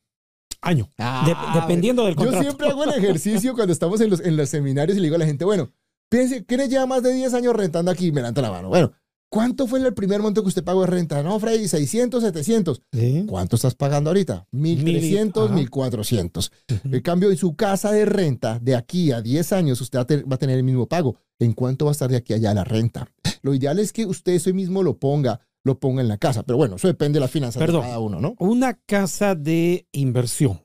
Año. 0.61 0.85
De- 0.97 1.03
Ah, 1.05 1.59
dependiendo 1.61 2.05
del 2.05 2.15
yo 2.15 2.19
contrato. 2.23 2.43
siempre 2.43 2.69
hago 2.69 2.85
el 2.85 2.91
ejercicio 2.91 3.55
cuando 3.55 3.73
estamos 3.73 4.01
en 4.01 4.09
los, 4.11 4.21
en 4.21 4.37
los 4.37 4.49
seminarios 4.49 4.97
y 4.97 5.01
le 5.01 5.07
digo 5.07 5.17
a 5.17 5.19
la 5.19 5.27
gente, 5.27 5.45
bueno, 5.45 5.71
piense, 6.11 6.45
¿quiénes 6.47 6.71
lleva 6.71 6.87
más 6.87 7.03
de 7.03 7.13
10 7.13 7.35
años 7.35 7.55
rentando 7.55 7.91
aquí? 7.91 8.13
Me 8.13 8.21
levanta 8.23 8.41
la 8.41 8.51
mano. 8.51 8.69
Bueno, 8.69 8.93
¿cuánto 9.29 9.67
fue 9.67 9.81
el 9.81 9.93
primer 9.93 10.23
monto 10.23 10.41
que 10.41 10.49
usted 10.49 10.65
pagó 10.65 10.81
de 10.83 10.87
renta? 10.87 11.23
No, 11.23 11.39
Freddy, 11.39 11.69
600, 11.69 12.23
700. 12.23 12.81
Sí. 12.93 13.25
¿Cuánto 13.29 13.56
estás 13.56 13.75
pagando 13.75 14.08
ahorita? 14.08 14.47
1300, 14.53 15.47
ajá. 15.47 15.55
1400. 15.55 16.51
Ujú. 16.70 16.94
En 16.97 17.03
cambio, 17.03 17.31
en 17.31 17.37
su 17.37 17.55
casa 17.56 17.93
de 17.93 18.06
renta, 18.06 18.58
de 18.58 18.75
aquí 18.75 19.13
a 19.13 19.20
10 19.20 19.53
años, 19.53 19.81
usted 19.82 19.99
va 19.99 20.03
a, 20.03 20.06
te- 20.06 20.23
va 20.23 20.37
a 20.37 20.39
tener 20.39 20.56
el 20.56 20.65
mismo 20.65 20.87
pago. 20.89 21.17
¿En 21.39 21.53
cuánto 21.53 21.85
va 21.85 21.91
a 21.91 21.93
estar 21.93 22.08
de 22.11 22.17
aquí 22.17 22.32
a 22.32 22.37
allá 22.37 22.55
la 22.55 22.65
renta? 22.65 23.06
Lo 23.43 23.53
ideal 23.53 23.79
es 23.81 23.93
que 23.93 24.06
usted 24.06 24.32
eso 24.32 24.55
mismo 24.55 24.82
lo 24.82 24.97
ponga, 24.99 25.41
lo 25.65 25.79
ponga 25.81 26.03
en 26.03 26.09
la 26.09 26.19
casa. 26.19 26.43
Pero 26.44 26.56
bueno, 26.59 26.77
eso 26.77 26.89
depende 26.89 27.17
de 27.17 27.21
las 27.21 27.31
finanzas 27.31 27.59
Perdón. 27.61 27.83
de 27.83 27.87
cada 27.89 27.99
uno, 28.01 28.21
¿no? 28.21 28.35
Una 28.39 28.75
casa 28.87 29.35
de 29.35 29.87
inversión 29.93 30.61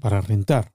para 0.00 0.20
rentar. 0.20 0.72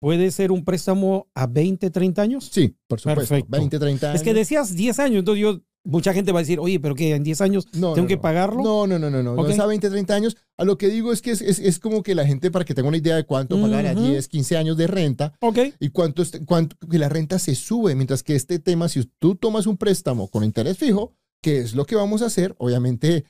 ¿Puede 0.00 0.30
ser 0.30 0.52
un 0.52 0.64
préstamo 0.64 1.26
a 1.34 1.46
20, 1.46 1.90
30 1.90 2.22
años? 2.22 2.48
Sí, 2.52 2.76
por 2.86 3.00
supuesto. 3.00 3.20
Perfecto. 3.20 3.50
20, 3.50 3.78
30 3.78 4.06
años. 4.10 4.20
Es 4.20 4.22
que 4.24 4.34
decías 4.34 4.74
10 4.74 4.98
años, 5.00 5.18
entonces 5.20 5.42
yo, 5.42 5.60
mucha 5.84 6.12
gente 6.12 6.32
va 6.32 6.40
a 6.40 6.42
decir, 6.42 6.60
oye, 6.60 6.78
pero 6.78 6.94
que 6.94 7.14
en 7.14 7.24
10 7.24 7.40
años 7.40 7.66
No, 7.72 7.94
tengo 7.94 8.04
no, 8.04 8.08
que 8.08 8.18
pagarlo. 8.18 8.62
No, 8.62 8.86
no, 8.86 8.98
no, 8.98 9.10
no, 9.10 9.22
no. 9.22 9.32
Ok. 9.32 9.38
No 9.38 9.48
es 9.48 9.58
a 9.58 9.66
20, 9.66 9.88
30 9.88 10.14
años. 10.14 10.36
A 10.58 10.64
lo 10.64 10.76
que 10.76 10.88
digo 10.88 11.12
es 11.12 11.22
que 11.22 11.30
es, 11.30 11.40
es, 11.40 11.58
es 11.58 11.78
como 11.78 12.02
que 12.02 12.14
la 12.14 12.26
gente, 12.26 12.50
para 12.50 12.64
que 12.64 12.74
tenga 12.74 12.88
una 12.88 12.98
idea 12.98 13.16
de 13.16 13.24
cuánto 13.24 13.60
pagar 13.60 13.86
a 13.86 13.92
Ujú. 13.92 14.02
10, 14.10 14.28
15 14.28 14.56
años 14.58 14.76
de 14.76 14.86
renta 14.86 15.32
Ok. 15.40 15.58
y 15.80 15.88
cuánto, 15.88 16.22
cuánto 16.44 16.76
que 16.88 16.98
la 16.98 17.08
renta 17.08 17.38
se 17.38 17.54
sube, 17.54 17.94
mientras 17.94 18.22
que 18.22 18.36
este 18.36 18.58
tema, 18.58 18.88
si 18.88 19.02
tú 19.18 19.34
tomas 19.34 19.66
un 19.66 19.78
préstamo 19.78 20.28
con 20.28 20.44
interés 20.44 20.76
fijo, 20.76 21.14
que 21.46 21.58
es 21.60 21.76
lo 21.76 21.86
que 21.86 21.94
vamos 21.94 22.22
a 22.22 22.26
hacer, 22.26 22.56
obviamente 22.58 23.24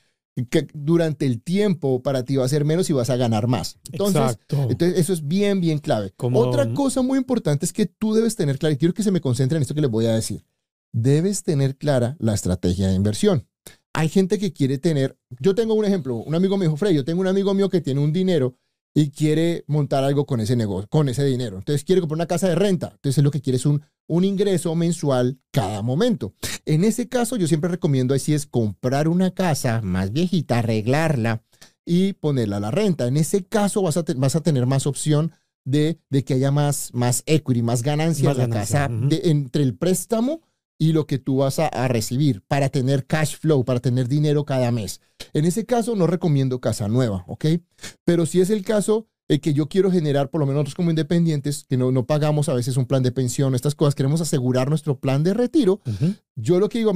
que 0.49 0.67
durante 0.73 1.27
el 1.27 1.39
tiempo 1.41 2.01
para 2.01 2.23
ti 2.25 2.35
va 2.35 2.45
a 2.45 2.49
ser 2.49 2.65
menos 2.65 2.89
y 2.89 2.93
vas 2.93 3.11
a 3.11 3.15
ganar 3.15 3.45
más. 3.47 3.77
Entonces, 3.91 4.21
Exacto. 4.21 4.67
entonces 4.71 4.97
eso 4.99 5.13
es 5.13 5.27
bien, 5.27 5.61
bien 5.61 5.77
clave. 5.77 6.13
Como- 6.17 6.39
Otra 6.39 6.73
cosa 6.73 7.03
muy 7.03 7.19
importante 7.19 7.63
es 7.63 7.73
que 7.73 7.85
tú 7.85 8.15
debes 8.15 8.35
tener 8.35 8.57
claro, 8.57 8.73
y 8.73 8.77
quiero 8.77 8.95
que 8.95 9.03
se 9.03 9.11
me 9.11 9.21
concentre 9.21 9.55
en 9.57 9.61
esto 9.61 9.75
que 9.75 9.81
les 9.81 9.91
voy 9.91 10.07
a 10.07 10.15
decir. 10.15 10.43
Debes 10.93 11.43
tener 11.43 11.77
clara 11.77 12.15
la 12.19 12.33
estrategia 12.33 12.87
de 12.87 12.95
inversión. 12.95 13.47
Hay 13.93 14.09
gente 14.09 14.39
que 14.39 14.51
quiere 14.51 14.79
tener, 14.79 15.15
yo 15.39 15.53
tengo 15.53 15.75
un 15.75 15.85
ejemplo, 15.85 16.15
un 16.15 16.33
amigo 16.33 16.57
me 16.57 16.65
dijo, 16.65 16.75
Frey, 16.77 16.95
yo 16.95 17.05
tengo 17.05 17.21
un 17.21 17.27
amigo 17.27 17.53
mío 17.53 17.69
que 17.69 17.81
tiene 17.81 17.99
un 17.99 18.11
dinero 18.13 18.55
y 18.95 19.11
quiere 19.11 19.63
montar 19.67 20.03
algo 20.03 20.25
con 20.25 20.39
ese 20.39 20.55
negocio, 20.55 20.87
con 20.89 21.07
ese 21.07 21.23
dinero. 21.23 21.57
Entonces 21.57 21.83
quiere 21.83 22.01
comprar 22.01 22.17
una 22.17 22.25
casa 22.25 22.47
de 22.47 22.55
renta. 22.55 22.91
Entonces 22.95 23.23
lo 23.23 23.29
que 23.29 23.41
quiere 23.41 23.57
es 23.57 23.65
un, 23.67 23.81
un 24.07 24.23
ingreso 24.23 24.73
mensual 24.75 25.39
cada 25.51 25.81
momento. 25.81 26.33
En 26.65 26.83
ese 26.83 27.07
caso, 27.07 27.35
yo 27.35 27.47
siempre 27.47 27.69
recomiendo 27.69 28.13
así 28.13 28.33
es 28.33 28.45
comprar 28.45 29.07
una 29.07 29.31
casa 29.31 29.81
más 29.83 30.11
viejita, 30.11 30.59
arreglarla 30.59 31.43
y 31.85 32.13
ponerla 32.13 32.57
a 32.57 32.61
la 32.61 32.71
renta. 32.71 33.07
En 33.07 33.17
ese 33.17 33.45
caso 33.45 33.81
vas 33.81 33.97
a, 33.97 34.03
te- 34.03 34.13
vas 34.13 34.35
a 34.35 34.41
tener 34.41 34.65
más 34.65 34.87
opción 34.87 35.31
de, 35.65 35.99
de 36.09 36.23
que 36.23 36.33
haya 36.35 36.51
más, 36.51 36.89
más 36.93 37.23
equity, 37.25 37.61
más 37.61 37.83
ganancia 37.83 38.29
Más 38.29 38.37
en 38.37 38.41
la 38.41 38.47
ganancia, 38.47 38.79
casa 38.87 38.93
de- 39.09 39.21
entre 39.29 39.63
el 39.63 39.75
préstamo 39.75 40.41
y 40.79 40.93
lo 40.93 41.07
que 41.07 41.17
tú 41.17 41.37
vas 41.37 41.59
a, 41.59 41.67
a 41.67 41.87
recibir 41.87 42.43
para 42.47 42.69
tener 42.69 43.05
cash 43.07 43.35
flow, 43.37 43.65
para 43.65 43.79
tener 43.79 44.07
dinero 44.07 44.45
cada 44.45 44.71
mes. 44.71 45.01
En 45.33 45.43
ese 45.45 45.65
caso 45.65 45.95
no 45.95 46.05
recomiendo 46.07 46.61
casa 46.61 46.87
nueva, 46.87 47.25
¿ok? 47.27 47.45
Pero 48.05 48.25
si 48.25 48.39
es 48.41 48.49
el 48.49 48.63
caso 48.63 49.07
eh, 49.29 49.39
que 49.39 49.53
yo 49.53 49.67
quiero 49.67 49.91
generar, 49.91 50.29
por 50.29 50.39
lo 50.39 50.45
menos 50.45 50.59
nosotros 50.59 50.75
como 50.75 50.89
independientes, 50.89 51.65
que 51.67 51.77
no, 51.77 51.91
no 51.91 52.05
pagamos 52.05 52.49
a 52.49 52.53
veces 52.53 52.77
un 52.77 52.85
plan 52.85 53.03
de 53.03 53.11
pensión, 53.11 53.55
estas 53.55 53.75
cosas, 53.75 53.95
queremos 53.95 54.21
asegurar 54.21 54.69
nuestro 54.69 54.99
plan 54.99 55.23
de 55.23 55.33
retiro, 55.33 55.81
Ujú. 55.85 56.13
yo 56.35 56.59
lo 56.59 56.69
que 56.69 56.79
digo, 56.79 56.93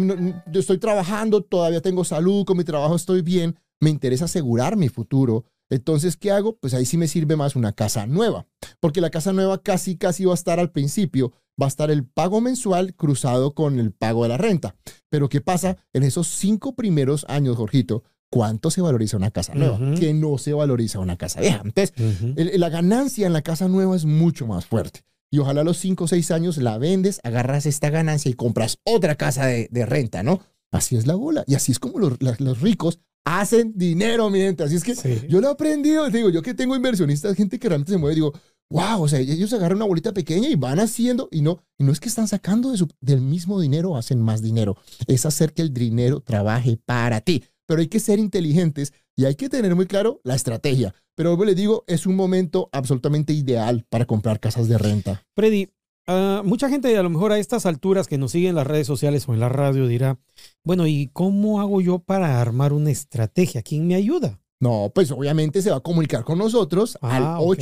yo 0.51 0.59
estoy 0.59 0.77
trabajando, 0.77 1.41
todavía 1.41 1.81
tengo 1.81 2.03
salud, 2.03 2.45
con 2.45 2.57
mi 2.57 2.63
trabajo 2.63 2.95
estoy 2.95 3.21
bien, 3.21 3.57
me 3.79 3.89
interesa 3.89 4.25
asegurar 4.25 4.77
mi 4.77 4.89
futuro. 4.89 5.45
Entonces, 5.69 6.17
¿qué 6.17 6.31
hago? 6.31 6.57
Pues 6.57 6.73
ahí 6.73 6.85
sí 6.85 6.97
me 6.97 7.07
sirve 7.07 7.37
más 7.37 7.55
una 7.55 7.71
casa 7.71 8.05
nueva, 8.05 8.45
porque 8.81 8.99
la 8.99 9.09
casa 9.09 9.31
nueva 9.31 9.61
casi, 9.61 9.95
casi 9.95 10.25
va 10.25 10.33
a 10.33 10.35
estar 10.35 10.59
al 10.59 10.71
principio, 10.71 11.31
va 11.61 11.65
a 11.65 11.69
estar 11.69 11.89
el 11.91 12.05
pago 12.05 12.41
mensual 12.41 12.93
cruzado 12.93 13.53
con 13.53 13.79
el 13.79 13.91
pago 13.91 14.23
de 14.23 14.29
la 14.29 14.37
renta. 14.37 14.75
Pero 15.09 15.29
¿qué 15.29 15.39
pasa 15.39 15.77
en 15.93 16.03
esos 16.03 16.27
cinco 16.27 16.75
primeros 16.75 17.25
años, 17.29 17.55
Jorgito? 17.55 18.03
¿Cuánto 18.31 18.71
se 18.71 18.81
valoriza 18.81 19.17
una 19.17 19.29
casa 19.29 19.53
nueva? 19.53 19.75
Ujú. 19.75 19.99
Que 19.99 20.13
no 20.13 20.37
se 20.39 20.53
valoriza 20.53 20.99
una 20.99 21.17
casa 21.17 21.41
vieja. 21.41 21.61
Entonces, 21.65 21.93
el- 22.37 22.59
la 22.59 22.69
ganancia 22.69 23.27
en 23.27 23.33
la 23.33 23.41
casa 23.41 23.67
nueva 23.67 23.95
es 23.95 24.05
mucho 24.05 24.47
más 24.47 24.65
fuerte. 24.65 25.01
Y 25.33 25.37
ojalá 25.39 25.61
a 25.61 25.63
los 25.63 25.77
5 25.77 26.05
o 26.05 26.07
6 26.07 26.31
años 26.31 26.57
la 26.57 26.77
vendes, 26.77 27.19
agarras 27.23 27.65
esta 27.65 27.89
ganancia 27.89 28.31
y 28.31 28.33
compras 28.33 28.77
otra 28.85 29.15
casa 29.15 29.45
de, 29.45 29.67
de 29.71 29.85
renta, 29.85 30.23
¿no? 30.23 30.41
Así 30.71 30.95
es 30.95 31.05
la 31.07 31.15
bola. 31.15 31.43
Y 31.45 31.55
así 31.55 31.71
es 31.73 31.79
como 31.79 31.99
los, 31.99 32.17
ricos 32.61 32.99
hacen 33.25 33.73
dinero, 33.75 34.29
mi 34.29 34.39
gente. 34.39 34.63
Así 34.63 34.75
es 34.75 34.83
que 34.83 34.95
Sí. 34.95 35.21
yo 35.29 35.41
lo 35.41 35.49
he 35.49 35.51
aprendido. 35.51 36.09
Te 36.09 36.17
digo, 36.17 36.29
yo 36.29 36.41
que 36.41 36.53
tengo 36.53 36.75
inversionistas, 36.75 37.35
gente 37.35 37.59
que 37.59 37.67
realmente 37.69 37.91
se 37.91 37.97
mueve, 37.97 38.15
digo, 38.15 38.33
wow, 38.71 39.01
o 39.03 39.07
sea, 39.09 39.19
ellos 39.19 39.51
agarran 39.53 39.77
una 39.77 39.85
bolita 39.85 40.13
pequeña 40.13 40.47
y 40.49 40.55
van 40.55 40.79
haciendo, 40.79 41.27
y 41.31 41.41
no, 41.41 41.61
y 41.77 41.83
no 41.83 41.91
es 41.91 41.99
que 41.99 42.07
están 42.09 42.27
sacando 42.29 42.71
de 42.71 42.77
su- 42.77 42.87
del 43.01 43.19
mismo 43.21 43.59
dinero, 43.59 43.97
hacen 43.97 44.19
más 44.21 44.41
dinero. 44.41 44.77
Es 45.07 45.25
hacer 45.25 45.53
que 45.53 45.61
el 45.61 45.73
dinero 45.73 46.21
trabaje 46.21 46.77
para 46.85 47.19
ti. 47.21 47.43
Pero 47.71 47.79
hay 47.81 47.87
que 47.87 48.01
ser 48.01 48.19
inteligentes 48.19 48.91
y 49.15 49.23
hay 49.23 49.35
que 49.35 49.47
tener 49.47 49.75
muy 49.75 49.85
claro 49.85 50.19
la 50.25 50.35
estrategia. 50.35 50.93
Pero 51.15 51.29
vuelvo 51.29 51.45
y 51.45 51.47
les 51.47 51.55
digo, 51.55 51.85
es 51.87 52.05
un 52.05 52.17
momento 52.17 52.67
absolutamente 52.73 53.31
ideal 53.31 53.85
para 53.89 54.05
comprar 54.05 54.41
casas 54.41 54.67
de 54.67 54.77
renta. 54.77 55.23
Freddy, 55.35 55.69
ah, 56.07 56.41
mucha 56.43 56.67
gente 56.67 56.97
a 56.97 57.01
lo 57.03 57.09
mejor 57.09 57.31
a 57.31 57.39
estas 57.39 57.65
alturas 57.65 58.07
que 58.09 58.17
nos 58.17 58.31
siguen 58.31 58.49
en 58.49 58.55
las 58.55 58.67
redes 58.67 58.87
sociales 58.87 59.25
o 59.29 59.33
en 59.33 59.39
la 59.39 59.47
radio 59.47 59.87
dirá, 59.87 60.19
bueno, 60.65 60.85
¿y 60.85 61.09
cómo 61.13 61.61
hago 61.61 61.79
yo 61.79 61.99
para 61.99 62.41
armar 62.41 62.73
una 62.73 62.91
estrategia? 62.91 63.61
¿Quién 63.61 63.87
me 63.87 63.95
ayuda? 63.95 64.41
No, 64.59 64.91
pues 64.93 65.09
obviamente 65.11 65.61
se 65.61 65.71
va 65.71 65.77
a 65.77 65.81
comunicar 65.81 66.25
con 66.25 66.37
nosotros 66.37 66.97
Ah, 67.01 67.37
al 67.37 67.47
ok. 67.47 67.57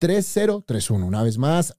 832-696-3031. 0.00 1.04
Una 1.04 1.22
vez 1.22 1.38
más, 1.38 1.76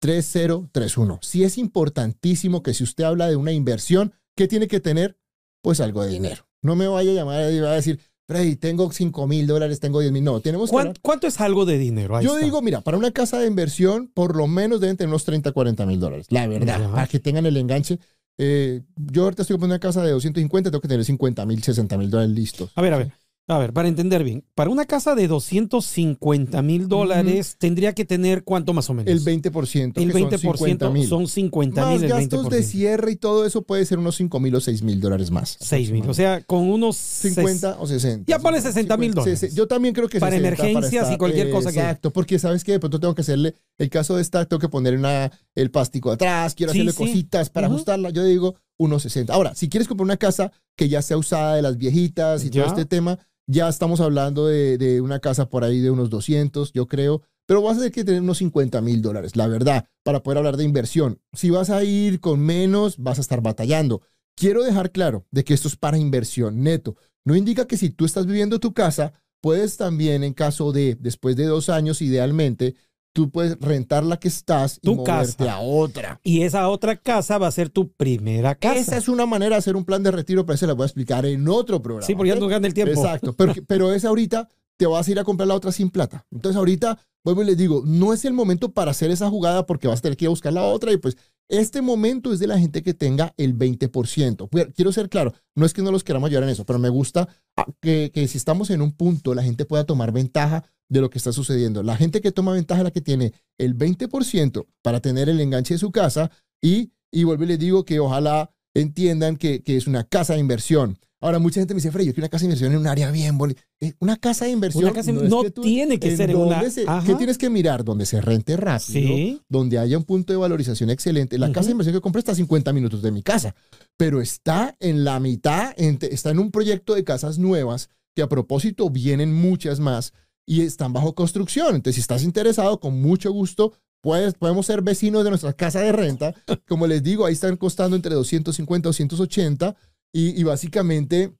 832-696-3031. 0.00 1.18
Sí 1.22 1.44
es 1.44 1.58
importantísimo 1.58 2.62
que 2.62 2.74
si 2.74 2.84
usted 2.84 3.04
habla 3.04 3.28
de 3.28 3.36
una 3.36 3.52
inversión, 3.52 4.12
¿qué 4.36 4.48
tiene 4.48 4.68
que 4.68 4.80
tener? 4.80 5.18
Pues 5.62 5.80
algo 5.80 6.02
de 6.04 6.10
dinero. 6.12 6.46
No 6.62 6.76
me 6.76 6.86
vaya 6.88 7.10
a 7.10 7.14
llamar 7.14 7.52
y 7.52 7.60
va 7.60 7.72
a 7.72 7.74
decir, 7.74 8.00
Freddy, 8.26 8.56
tengo 8.56 8.90
5 8.92 9.26
mil 9.26 9.46
dólares, 9.46 9.80
tengo 9.80 10.00
10 10.00 10.12
mil. 10.12 10.22
No, 10.24 10.40
tenemos 10.40 10.70
que... 10.70 10.74
¿Cuán- 10.74 10.86
hablar- 10.88 11.00
¿Cuánto, 11.02 11.26
es 11.26 11.40
algo 11.40 11.64
de 11.66 11.78
dinero? 11.78 12.16
Ahí 12.16 12.24
Yo 12.24 12.34
está. 12.34 12.44
digo, 12.44 12.62
mira, 12.62 12.80
para 12.80 12.96
una 12.96 13.10
casa 13.10 13.38
de 13.38 13.46
inversión, 13.46 14.10
por 14.14 14.36
lo 14.36 14.46
menos 14.46 14.80
deben 14.80 14.96
tener 14.96 15.08
unos 15.08 15.24
30, 15.24 15.52
40 15.52 15.86
mil 15.86 15.98
dólares. 16.00 16.26
La 16.30 16.46
verdad, 16.46 16.90
para 16.90 17.06
que 17.06 17.18
tengan 17.18 17.46
el 17.46 17.56
enganche. 17.56 17.98
Eh, 18.42 18.82
yo 18.96 19.24
ahorita 19.24 19.42
estoy 19.42 19.54
comprando 19.54 19.74
una 19.74 19.80
casa 19.80 20.02
de 20.02 20.12
250, 20.12 20.70
tengo 20.70 20.80
que 20.80 20.88
tener 20.88 21.04
50 21.04 21.44
mil, 21.44 21.62
60 21.62 21.98
mil 21.98 22.08
dólares 22.08 22.32
listos. 22.32 22.70
A 22.74 22.80
ver, 22.80 22.94
a 22.94 22.98
ver. 22.98 23.12
A 23.50 23.58
ver, 23.58 23.72
para 23.72 23.88
entender 23.88 24.22
bien, 24.22 24.44
para 24.54 24.70
una 24.70 24.84
casa 24.84 25.16
de 25.16 25.26
250 25.26 26.62
mil 26.62 26.86
dólares 26.86 27.56
tendría 27.58 27.92
que 27.94 28.04
tener 28.04 28.44
cuánto 28.44 28.72
más 28.72 28.88
o 28.90 28.94
menos. 28.94 29.10
El 29.10 29.24
20%. 29.24 29.92
El 30.00 30.12
que 30.12 30.18
20% 30.20 30.30
son 30.38 30.56
50 30.56 30.90
mil. 30.90 31.08
son 31.08 31.26
50 31.26 31.80
Más 31.84 31.94
mil. 31.94 32.04
el 32.04 32.10
gastos 32.10 32.46
20%. 32.46 32.48
de 32.50 32.62
cierre 32.62 33.10
y 33.10 33.16
todo 33.16 33.44
eso 33.44 33.62
puede 33.62 33.84
ser 33.86 33.98
unos 33.98 34.14
5 34.14 34.38
mil 34.38 34.54
o 34.54 34.60
6 34.60 34.82
mil 34.82 35.00
dólares 35.00 35.32
más. 35.32 35.56
6 35.60 35.90
mil. 35.90 36.08
O 36.08 36.14
sea, 36.14 36.42
con 36.42 36.70
unos 36.70 36.96
50 36.96 37.78
o 37.80 37.86
60. 37.88 38.24
Ya 38.30 38.38
ponle 38.38 38.60
60 38.60 38.96
mil 38.96 39.10
50, 39.10 39.20
dólares. 39.32 39.54
Yo 39.54 39.66
también 39.66 39.94
creo 39.94 40.08
que 40.08 40.20
Para 40.20 40.36
60 40.36 40.46
emergencias 40.48 41.02
estar- 41.04 41.14
y 41.14 41.18
cualquier 41.18 41.50
cosa 41.50 41.72
que- 41.72 41.80
Exacto, 41.80 42.12
porque 42.12 42.38
sabes 42.38 42.62
que 42.62 42.70
de 42.72 42.78
pronto 42.78 43.00
tengo 43.00 43.16
que 43.16 43.22
hacerle, 43.22 43.54
el 43.78 43.90
caso 43.90 44.14
de 44.14 44.22
esta, 44.22 44.44
tengo 44.44 44.60
que 44.60 44.68
poner 44.68 44.96
una, 44.96 45.32
el 45.56 45.72
plástico 45.72 46.12
atrás, 46.12 46.54
quiero 46.54 46.72
Sí, 46.72 46.78
hacerle 46.78 46.92
sí. 46.92 46.98
cositas 46.98 47.50
para 47.50 47.66
Ujú. 47.66 47.74
ajustarla. 47.74 48.10
Yo 48.10 48.22
digo 48.24 48.54
unos 48.80 49.02
60. 49.02 49.32
Ahora, 49.34 49.54
si 49.54 49.68
quieres 49.68 49.86
comprar 49.86 50.04
una 50.04 50.16
casa 50.16 50.52
que 50.76 50.88
ya 50.88 51.02
sea 51.02 51.18
usada 51.18 51.54
de 51.54 51.62
las 51.62 51.76
viejitas 51.76 52.42
y 52.44 52.50
Ya. 52.50 52.62
todo 52.64 52.72
este 52.74 52.86
tema, 52.86 53.18
ya 53.46 53.68
estamos 53.68 54.00
hablando 54.00 54.46
de, 54.46 54.78
de 54.78 55.00
una 55.02 55.20
casa 55.20 55.48
por 55.50 55.64
ahí 55.64 55.80
de 55.80 55.90
unos 55.90 56.08
200, 56.08 56.72
yo 56.72 56.86
creo. 56.88 57.22
Pero 57.46 57.62
vas 57.62 57.74
a 57.76 57.80
tener 57.80 57.92
que 57.92 58.04
tener 58.04 58.22
unos 58.22 58.38
50 58.38 58.80
mil 58.80 59.02
dólares, 59.02 59.36
la 59.36 59.48
verdad, 59.48 59.84
para 60.02 60.22
poder 60.22 60.38
hablar 60.38 60.56
de 60.56 60.64
inversión. 60.64 61.20
Si 61.32 61.50
vas 61.50 61.68
a 61.68 61.84
ir 61.84 62.20
con 62.20 62.40
menos, 62.40 62.96
vas 62.98 63.18
a 63.18 63.20
estar 63.20 63.42
batallando. 63.42 64.00
Quiero 64.36 64.62
dejar 64.62 64.92
claro 64.92 65.26
de 65.30 65.44
que 65.44 65.52
esto 65.52 65.68
es 65.68 65.76
para 65.76 65.98
inversión 65.98 66.62
neto. 66.62 66.96
No 67.24 67.36
indica 67.36 67.66
que 67.66 67.76
si 67.76 67.90
tú 67.90 68.04
estás 68.06 68.24
viviendo 68.26 68.60
tu 68.60 68.72
casa, 68.72 69.12
puedes 69.42 69.76
también, 69.76 70.22
en 70.24 70.32
caso 70.32 70.72
de 70.72 70.96
después 70.98 71.36
de 71.36 71.44
dos 71.46 71.68
años, 71.68 72.00
idealmente, 72.02 72.76
tú 73.12 73.30
puedes 73.30 73.58
rentar 73.60 74.04
la 74.04 74.18
que 74.18 74.28
estás 74.28 74.78
y 74.78 74.86
Tu 74.86 74.94
moverte 74.96 75.44
casa. 75.44 75.54
a 75.54 75.60
otra. 75.60 76.20
Y 76.22 76.42
esa 76.42 76.68
otra 76.68 76.96
casa 76.96 77.38
va 77.38 77.46
a 77.48 77.50
ser 77.52 77.68
tu 77.68 77.90
primera 77.92 78.54
casa. 78.54 78.78
Esa 78.78 78.96
es 78.96 79.08
una 79.08 79.26
manera 79.26 79.56
de 79.56 79.58
hacer 79.58 79.76
un 79.76 79.84
plan 79.84 80.02
de 80.02 80.10
retiro, 80.10 80.46
pero 80.46 80.56
se 80.56 80.66
la 80.66 80.74
voy 80.74 80.84
a 80.84 80.86
explicar 80.86 81.26
en 81.26 81.48
otro 81.48 81.82
programa. 81.82 82.06
sí, 82.06 82.14
porque 82.14 82.28
ya 82.30 82.36
no 82.36 82.46
gana 82.46 82.66
el 82.66 82.74
tiempo. 82.74 82.92
Exacto, 83.00 83.32
pero, 83.34 83.54
pero 83.66 83.92
es 83.92 84.04
ahorita, 84.04 84.48
te 84.76 84.86
vas 84.86 85.06
a 85.06 85.10
ir 85.10 85.18
a 85.18 85.24
comprar 85.24 85.46
la 85.48 85.54
otra 85.54 85.72
sin 85.72 85.90
plata. 85.90 86.24
Entonces 86.30 86.56
ahorita, 86.56 86.98
vuelvo 87.22 87.42
y 87.42 87.46
les 87.46 87.56
digo, 87.58 87.82
no 87.84 88.12
es 88.14 88.24
el 88.24 88.32
momento 88.32 88.72
para 88.72 88.92
hacer 88.92 89.10
esa 89.10 89.28
jugada 89.28 89.66
porque 89.66 89.88
vas 89.88 89.98
a 89.98 90.02
tener 90.02 90.16
que 90.16 90.24
ir 90.24 90.28
a 90.28 90.30
buscar 90.30 90.52
la 90.52 90.62
otra 90.62 90.92
y 90.92 90.96
pues 90.96 91.16
este 91.50 91.82
momento 91.82 92.32
es 92.32 92.38
de 92.38 92.46
la 92.46 92.58
gente 92.58 92.82
que 92.82 92.94
tenga 92.94 93.34
el 93.36 93.58
20%. 93.58 94.48
Pues, 94.48 94.68
Quiero 94.74 94.92
ser 94.92 95.08
claro, 95.08 95.34
no 95.56 95.66
es 95.66 95.74
que 95.74 95.82
no 95.82 95.90
los 95.90 96.04
queramos 96.04 96.28
ayudar 96.28 96.44
en 96.44 96.50
eso, 96.50 96.64
pero 96.64 96.78
me 96.78 96.88
gusta 96.88 97.28
ah, 97.56 97.66
que, 97.80 98.10
que 98.14 98.28
si 98.28 98.38
estamos 98.38 98.70
en 98.70 98.80
un 98.80 98.92
punto, 98.92 99.34
la 99.34 99.42
gente 99.42 99.64
pueda 99.64 99.84
tomar 99.84 100.12
ventaja 100.12 100.64
de 100.88 101.00
lo 101.00 101.10
que 101.10 101.18
está 101.18 101.32
sucediendo. 101.32 101.82
La 101.82 101.96
gente 101.96 102.20
que 102.20 102.32
toma 102.32 102.52
ventaja 102.52 102.80
es 102.80 102.84
la 102.84 102.90
que 102.92 103.00
tiene 103.00 103.32
el 103.58 103.76
20% 103.76 104.66
para 104.82 105.00
tener 105.00 105.28
el 105.28 105.40
enganche 105.40 105.74
de 105.74 105.78
su 105.78 105.90
casa 105.90 106.30
y, 106.62 106.92
y 107.10 107.24
vuelvo 107.24 107.44
y 107.44 107.48
les 107.48 107.58
digo 107.58 107.84
que 107.84 107.98
ojalá 107.98 108.50
entiendan 108.74 109.36
que, 109.36 109.62
que 109.62 109.76
es 109.76 109.86
una 109.86 110.04
casa 110.04 110.34
de 110.34 110.40
inversión. 110.40 110.98
Ahora, 111.22 111.38
mucha 111.38 111.60
gente 111.60 111.74
me 111.74 111.78
dice, 111.78 111.90
Fred, 111.92 112.04
yo 112.06 112.12
quiero 112.14 112.24
una 112.24 112.30
casa 112.30 112.40
de 112.42 112.46
inversión 112.46 112.72
en 112.72 112.78
un 112.78 112.86
área 112.86 113.10
bien. 113.10 113.38
Eh, 113.80 113.92
Una 113.98 114.16
casa 114.16 114.46
de 114.46 114.52
inversión 114.52 114.84
Una 114.84 114.92
casa- 114.94 115.10
es 115.10 115.16
no 115.28 115.42
que 115.42 115.50
tú- 115.50 115.60
tiene 115.62 115.98
que 116.00 116.08
¿en 116.10 116.16
ser 116.16 116.30
en 116.30 116.36
una- 116.36 116.70
se-. 116.70 116.86
¿Qué 117.04 117.14
tienes 117.14 117.36
que 117.36 117.50
mirar? 117.50 117.84
Donde 117.84 118.06
se 118.06 118.20
rente 118.22 118.56
rápido, 118.56 118.92
Sí. 119.16 119.40
donde 119.48 119.78
haya 119.78 119.98
un 119.98 120.04
punto 120.04 120.32
de 120.32 120.38
valorización 120.38 120.88
excelente. 120.88 121.36
La 121.38 121.46
Ujú. 121.46 121.52
casa 121.54 121.66
de 121.66 121.72
inversión 121.72 121.94
que 121.94 122.00
compré 122.00 122.20
está 122.20 122.32
a 122.32 122.36
50 122.36 122.72
minutos 122.72 123.02
de 123.02 123.10
mi 123.12 123.22
casa, 123.22 123.54
pero 123.98 124.20
está 124.22 124.76
en 124.80 125.04
la 125.04 125.20
mitad, 125.20 125.74
entre- 125.76 126.12
está 126.14 126.30
en 126.30 126.38
un 126.38 126.50
proyecto 126.50 126.94
de 126.94 127.04
casas 127.04 127.38
nuevas, 127.38 127.90
que 128.16 128.22
a 128.22 128.28
propósito 128.28 128.88
vienen 128.90 129.32
muchas 129.32 129.78
más 129.78 130.12
y 130.46 130.62
están 130.62 130.92
bajo 130.94 131.14
construcción. 131.14 131.74
Entonces, 131.76 131.96
si 131.96 132.00
estás 132.00 132.22
interesado, 132.24 132.80
con 132.80 133.00
mucho 133.00 133.30
gusto, 133.30 133.74
puedes, 134.02 134.32
podemos 134.34 134.64
ser 134.66 134.80
vecinos 134.80 135.22
de 135.24 135.30
nuestra 135.30 135.52
casa 135.52 135.80
de 135.80 135.92
renta. 135.92 136.34
Como 136.66 136.86
les 136.86 137.02
digo, 137.02 137.26
ahí 137.26 137.34
están 137.34 137.56
costando 137.58 137.94
entre 137.94 138.14
250 138.14 138.88
y 138.88 138.90
280 138.90 139.76
y, 140.12 140.40
y 140.40 140.42
básicamente 140.42 141.34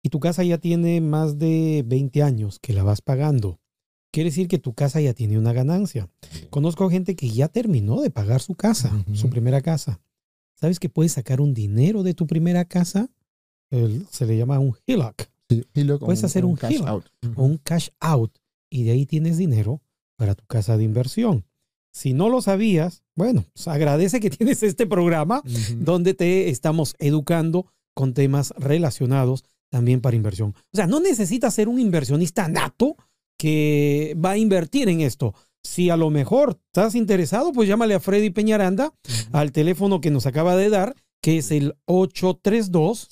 y 0.02 0.10
tu 0.10 0.20
casa 0.20 0.42
ya 0.44 0.58
tiene 0.58 1.00
más 1.00 1.38
de 1.38 1.82
20 1.86 2.22
años 2.22 2.58
que 2.60 2.74
la 2.74 2.82
vas 2.82 3.00
pagando, 3.00 3.58
quiere 4.12 4.28
decir 4.30 4.48
que 4.48 4.58
tu 4.58 4.74
casa 4.74 5.00
ya 5.00 5.14
tiene 5.14 5.38
una 5.38 5.52
ganancia. 5.54 6.10
Conozco 6.50 6.90
gente 6.90 7.16
que 7.16 7.30
ya 7.30 7.48
terminó 7.48 8.00
de 8.02 8.10
pagar 8.10 8.40
su 8.42 8.54
casa, 8.54 8.90
su 9.14 9.30
primera 9.30 9.60
casa. 9.62 10.00
¿Sabes 10.60 10.80
que 10.80 10.88
puedes 10.88 11.12
sacar 11.12 11.40
un 11.40 11.54
dinero 11.54 12.02
de 12.02 12.14
tu 12.14 12.26
primera 12.26 12.64
casa? 12.64 13.10
El- 13.70 14.06
se 14.10 14.26
le 14.26 14.36
llama 14.36 14.58
un 14.58 14.74
HELOC 14.86 15.28
Sí, 15.50 15.64
luego 15.84 16.04
Puedes 16.06 16.24
hacer 16.24 16.44
un 16.44 16.56
cash 16.56 16.72
giro. 16.72 16.86
out. 16.86 17.04
o 17.36 17.44
un 17.44 17.56
cash 17.58 17.88
out 18.00 18.36
y 18.70 18.84
de 18.84 18.90
ahí 18.92 19.06
tienes 19.06 19.38
dinero 19.38 19.80
para 20.16 20.34
tu 20.34 20.44
casa 20.46 20.76
de 20.76 20.84
inversión. 20.84 21.44
Si 21.90 22.12
no 22.12 22.28
lo 22.28 22.42
sabías, 22.42 23.02
bueno, 23.16 23.46
pues 23.54 23.66
agradece 23.68 24.20
que 24.20 24.28
tienes 24.30 24.62
este 24.62 24.86
programa 24.86 25.42
donde 25.78 26.12
te 26.14 26.50
estamos 26.50 26.94
educando 26.98 27.66
con 27.94 28.12
temas 28.14 28.52
relacionados 28.58 29.44
también 29.70 30.00
para 30.02 30.16
inversión. 30.16 30.50
O 30.72 30.76
sea, 30.76 30.86
no 30.86 31.00
necesitas 31.00 31.54
ser 31.54 31.68
un 31.68 31.78
inversionista 31.80 32.46
nato 32.48 32.96
que 33.38 34.16
va 34.22 34.32
a 34.32 34.38
invertir 34.38 34.88
en 34.88 35.00
esto. 35.00 35.34
Si 35.62 35.90
a 35.90 35.96
lo 35.96 36.10
mejor 36.10 36.60
estás 36.66 36.94
interesado, 36.94 37.52
pues 37.52 37.68
llámale 37.68 37.94
a 37.94 38.00
Freddy 38.00 38.30
Peñaranda 38.30 38.94
al 39.32 39.52
teléfono 39.52 40.00
que 40.00 40.10
nos 40.10 40.26
acaba 40.26 40.56
de 40.56 40.70
dar, 40.70 40.94
que 41.20 41.38
es 41.38 41.50
el 41.50 41.76
832 41.86 43.08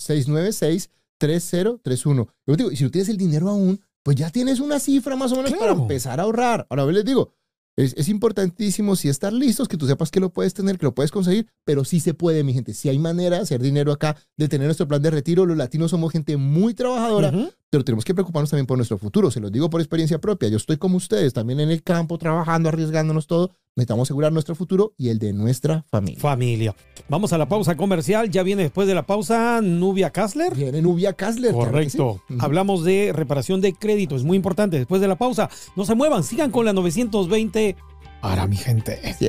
696-3031. 1.21 2.29
Yo 2.47 2.57
digo, 2.57 2.71
y 2.71 2.77
si 2.77 2.85
no 2.85 2.91
tienes 2.91 3.09
el 3.09 3.17
dinero 3.17 3.49
aún, 3.51 3.81
pues 4.03 4.17
ya 4.17 4.31
tienes 4.31 4.61
una 4.61 4.79
cifra 4.79 5.17
más 5.17 5.33
o 5.33 5.37
menos 5.37 5.53
para 5.55 5.73
empezar 5.73 6.21
a 6.21 6.23
ahorrar. 6.23 6.67
Ahora, 6.71 6.87
les 6.87 7.05
digo, 7.05 7.33
es, 7.77 7.93
es 7.97 8.09
importantísimo 8.09 8.97
si 8.97 9.09
estar 9.09 9.33
listos, 9.33 9.69
que 9.69 9.77
tú 9.77 9.87
sepas 9.87 10.11
que 10.11 10.21
lo 10.21 10.33
puedes 10.33 10.55
tener, 10.55 10.79
que 10.79 10.87
lo 10.87 10.95
puedes 10.95 11.11
conseguir, 11.11 11.49
pero 11.65 11.85
sí 11.85 12.01
se 12.01 12.15
puede, 12.15 12.43
mi 12.43 12.55
gente. 12.55 12.73
Si 12.73 12.89
hay 12.89 12.99
manera 12.99 13.37
de 13.37 13.43
hacer 13.43 13.61
dinero 13.61 13.93
acá, 13.93 14.17
de 14.37 14.49
tener 14.49 14.67
nuestro 14.67 14.89
plan 14.89 15.03
de 15.03 15.11
retiro. 15.11 15.45
Los 15.45 15.57
latinos 15.57 15.91
somos 15.91 16.13
gente 16.13 16.37
muy 16.37 16.73
trabajadora. 16.73 17.33
Pero 17.77 17.85
tenemos 17.85 18.07
que 18.07 18.15
preocuparnos 18.15 18.49
también 18.49 18.67
por 18.67 18.79
nuestro 18.79 18.97
futuro. 18.97 19.31
Se 19.31 19.39
los 19.39 19.53
digo 19.53 19.69
por 19.69 19.83
experiencia 19.83 20.19
propia. 20.19 20.49
Yo 20.49 20.57
estoy 20.57 20.79
como 20.79 20.97
ustedes, 20.97 21.35
también 21.35 21.61
en 21.61 21.71
el 21.71 21.83
campo, 21.83 22.17
trabajando, 22.17 22.71
arriesgándonos 22.71 23.27
todo. 23.27 23.51
Necesitamos 23.77 24.07
asegurar 24.07 24.33
nuestro 24.33 24.55
futuro 24.55 24.95
y 24.97 25.11
el 25.11 25.19
de 25.19 25.35
nuestra 25.35 25.85
familia. 25.91 26.19
familia. 26.19 26.75
Vamos 27.11 27.35
a 27.35 27.39
la 27.39 27.47
pausa 27.47 27.77
comercial. 27.77 28.31
Ya 28.31 28.43
viene 28.43 28.63
después 28.63 28.89
de 28.89 28.95
la 28.95 29.05
pausa 29.05 29.61
Nubia 29.63 30.09
Kassler. 30.09 30.55
Viene 30.55 30.81
Nubia 30.81 31.13
Kassler. 31.13 31.51
sí. 31.51 31.59
Correcto. 31.59 32.23
Hablamos 32.39 32.83
de 32.83 33.13
reparación 33.15 33.61
de 33.61 33.75
crédito. 33.75 34.17
Es 34.17 34.23
muy 34.25 34.39
importante. 34.39 34.79
Después 34.79 35.03
de 35.03 35.09
la 35.09 35.17
pausa, 35.17 35.51
no 35.77 35.85
se 35.85 35.95
muevan. 35.95 36.25
Sigan 36.25 36.51
con 36.51 36.65
la 36.65 36.73
920 36.73 37.77
para 38.23 38.47
mi 38.47 38.57
gente. 38.57 38.99
Así 39.05 39.27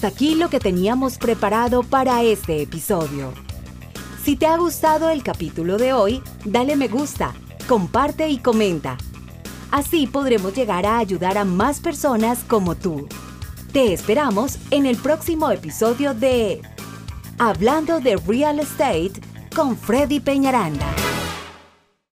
Hasta 0.00 0.16
aquí 0.16 0.34
lo 0.34 0.48
que 0.48 0.60
teníamos 0.60 1.18
preparado 1.18 1.82
para 1.82 2.22
este 2.22 2.62
episodio. 2.62 3.34
Si 4.24 4.34
te 4.34 4.46
ha 4.46 4.56
gustado 4.56 5.10
el 5.10 5.22
capítulo 5.22 5.76
de 5.76 5.92
hoy, 5.92 6.22
dale 6.46 6.74
me 6.74 6.88
gusta, 6.88 7.34
comparte 7.68 8.26
y 8.30 8.38
comenta. 8.38 8.96
Así 9.70 10.06
podremos 10.06 10.54
llegar 10.54 10.86
a 10.86 10.96
ayudar 10.96 11.36
a 11.36 11.44
más 11.44 11.80
personas 11.80 12.44
como 12.48 12.76
tú. 12.76 13.08
Te 13.74 13.92
esperamos 13.92 14.56
en 14.70 14.86
el 14.86 14.96
próximo 14.96 15.50
episodio 15.50 16.14
de 16.14 16.62
Hablando 17.38 18.00
de 18.00 18.16
Real 18.16 18.58
Estate 18.58 19.12
con 19.54 19.76
Freddy 19.76 20.20
Peñaranda. 20.20 21.09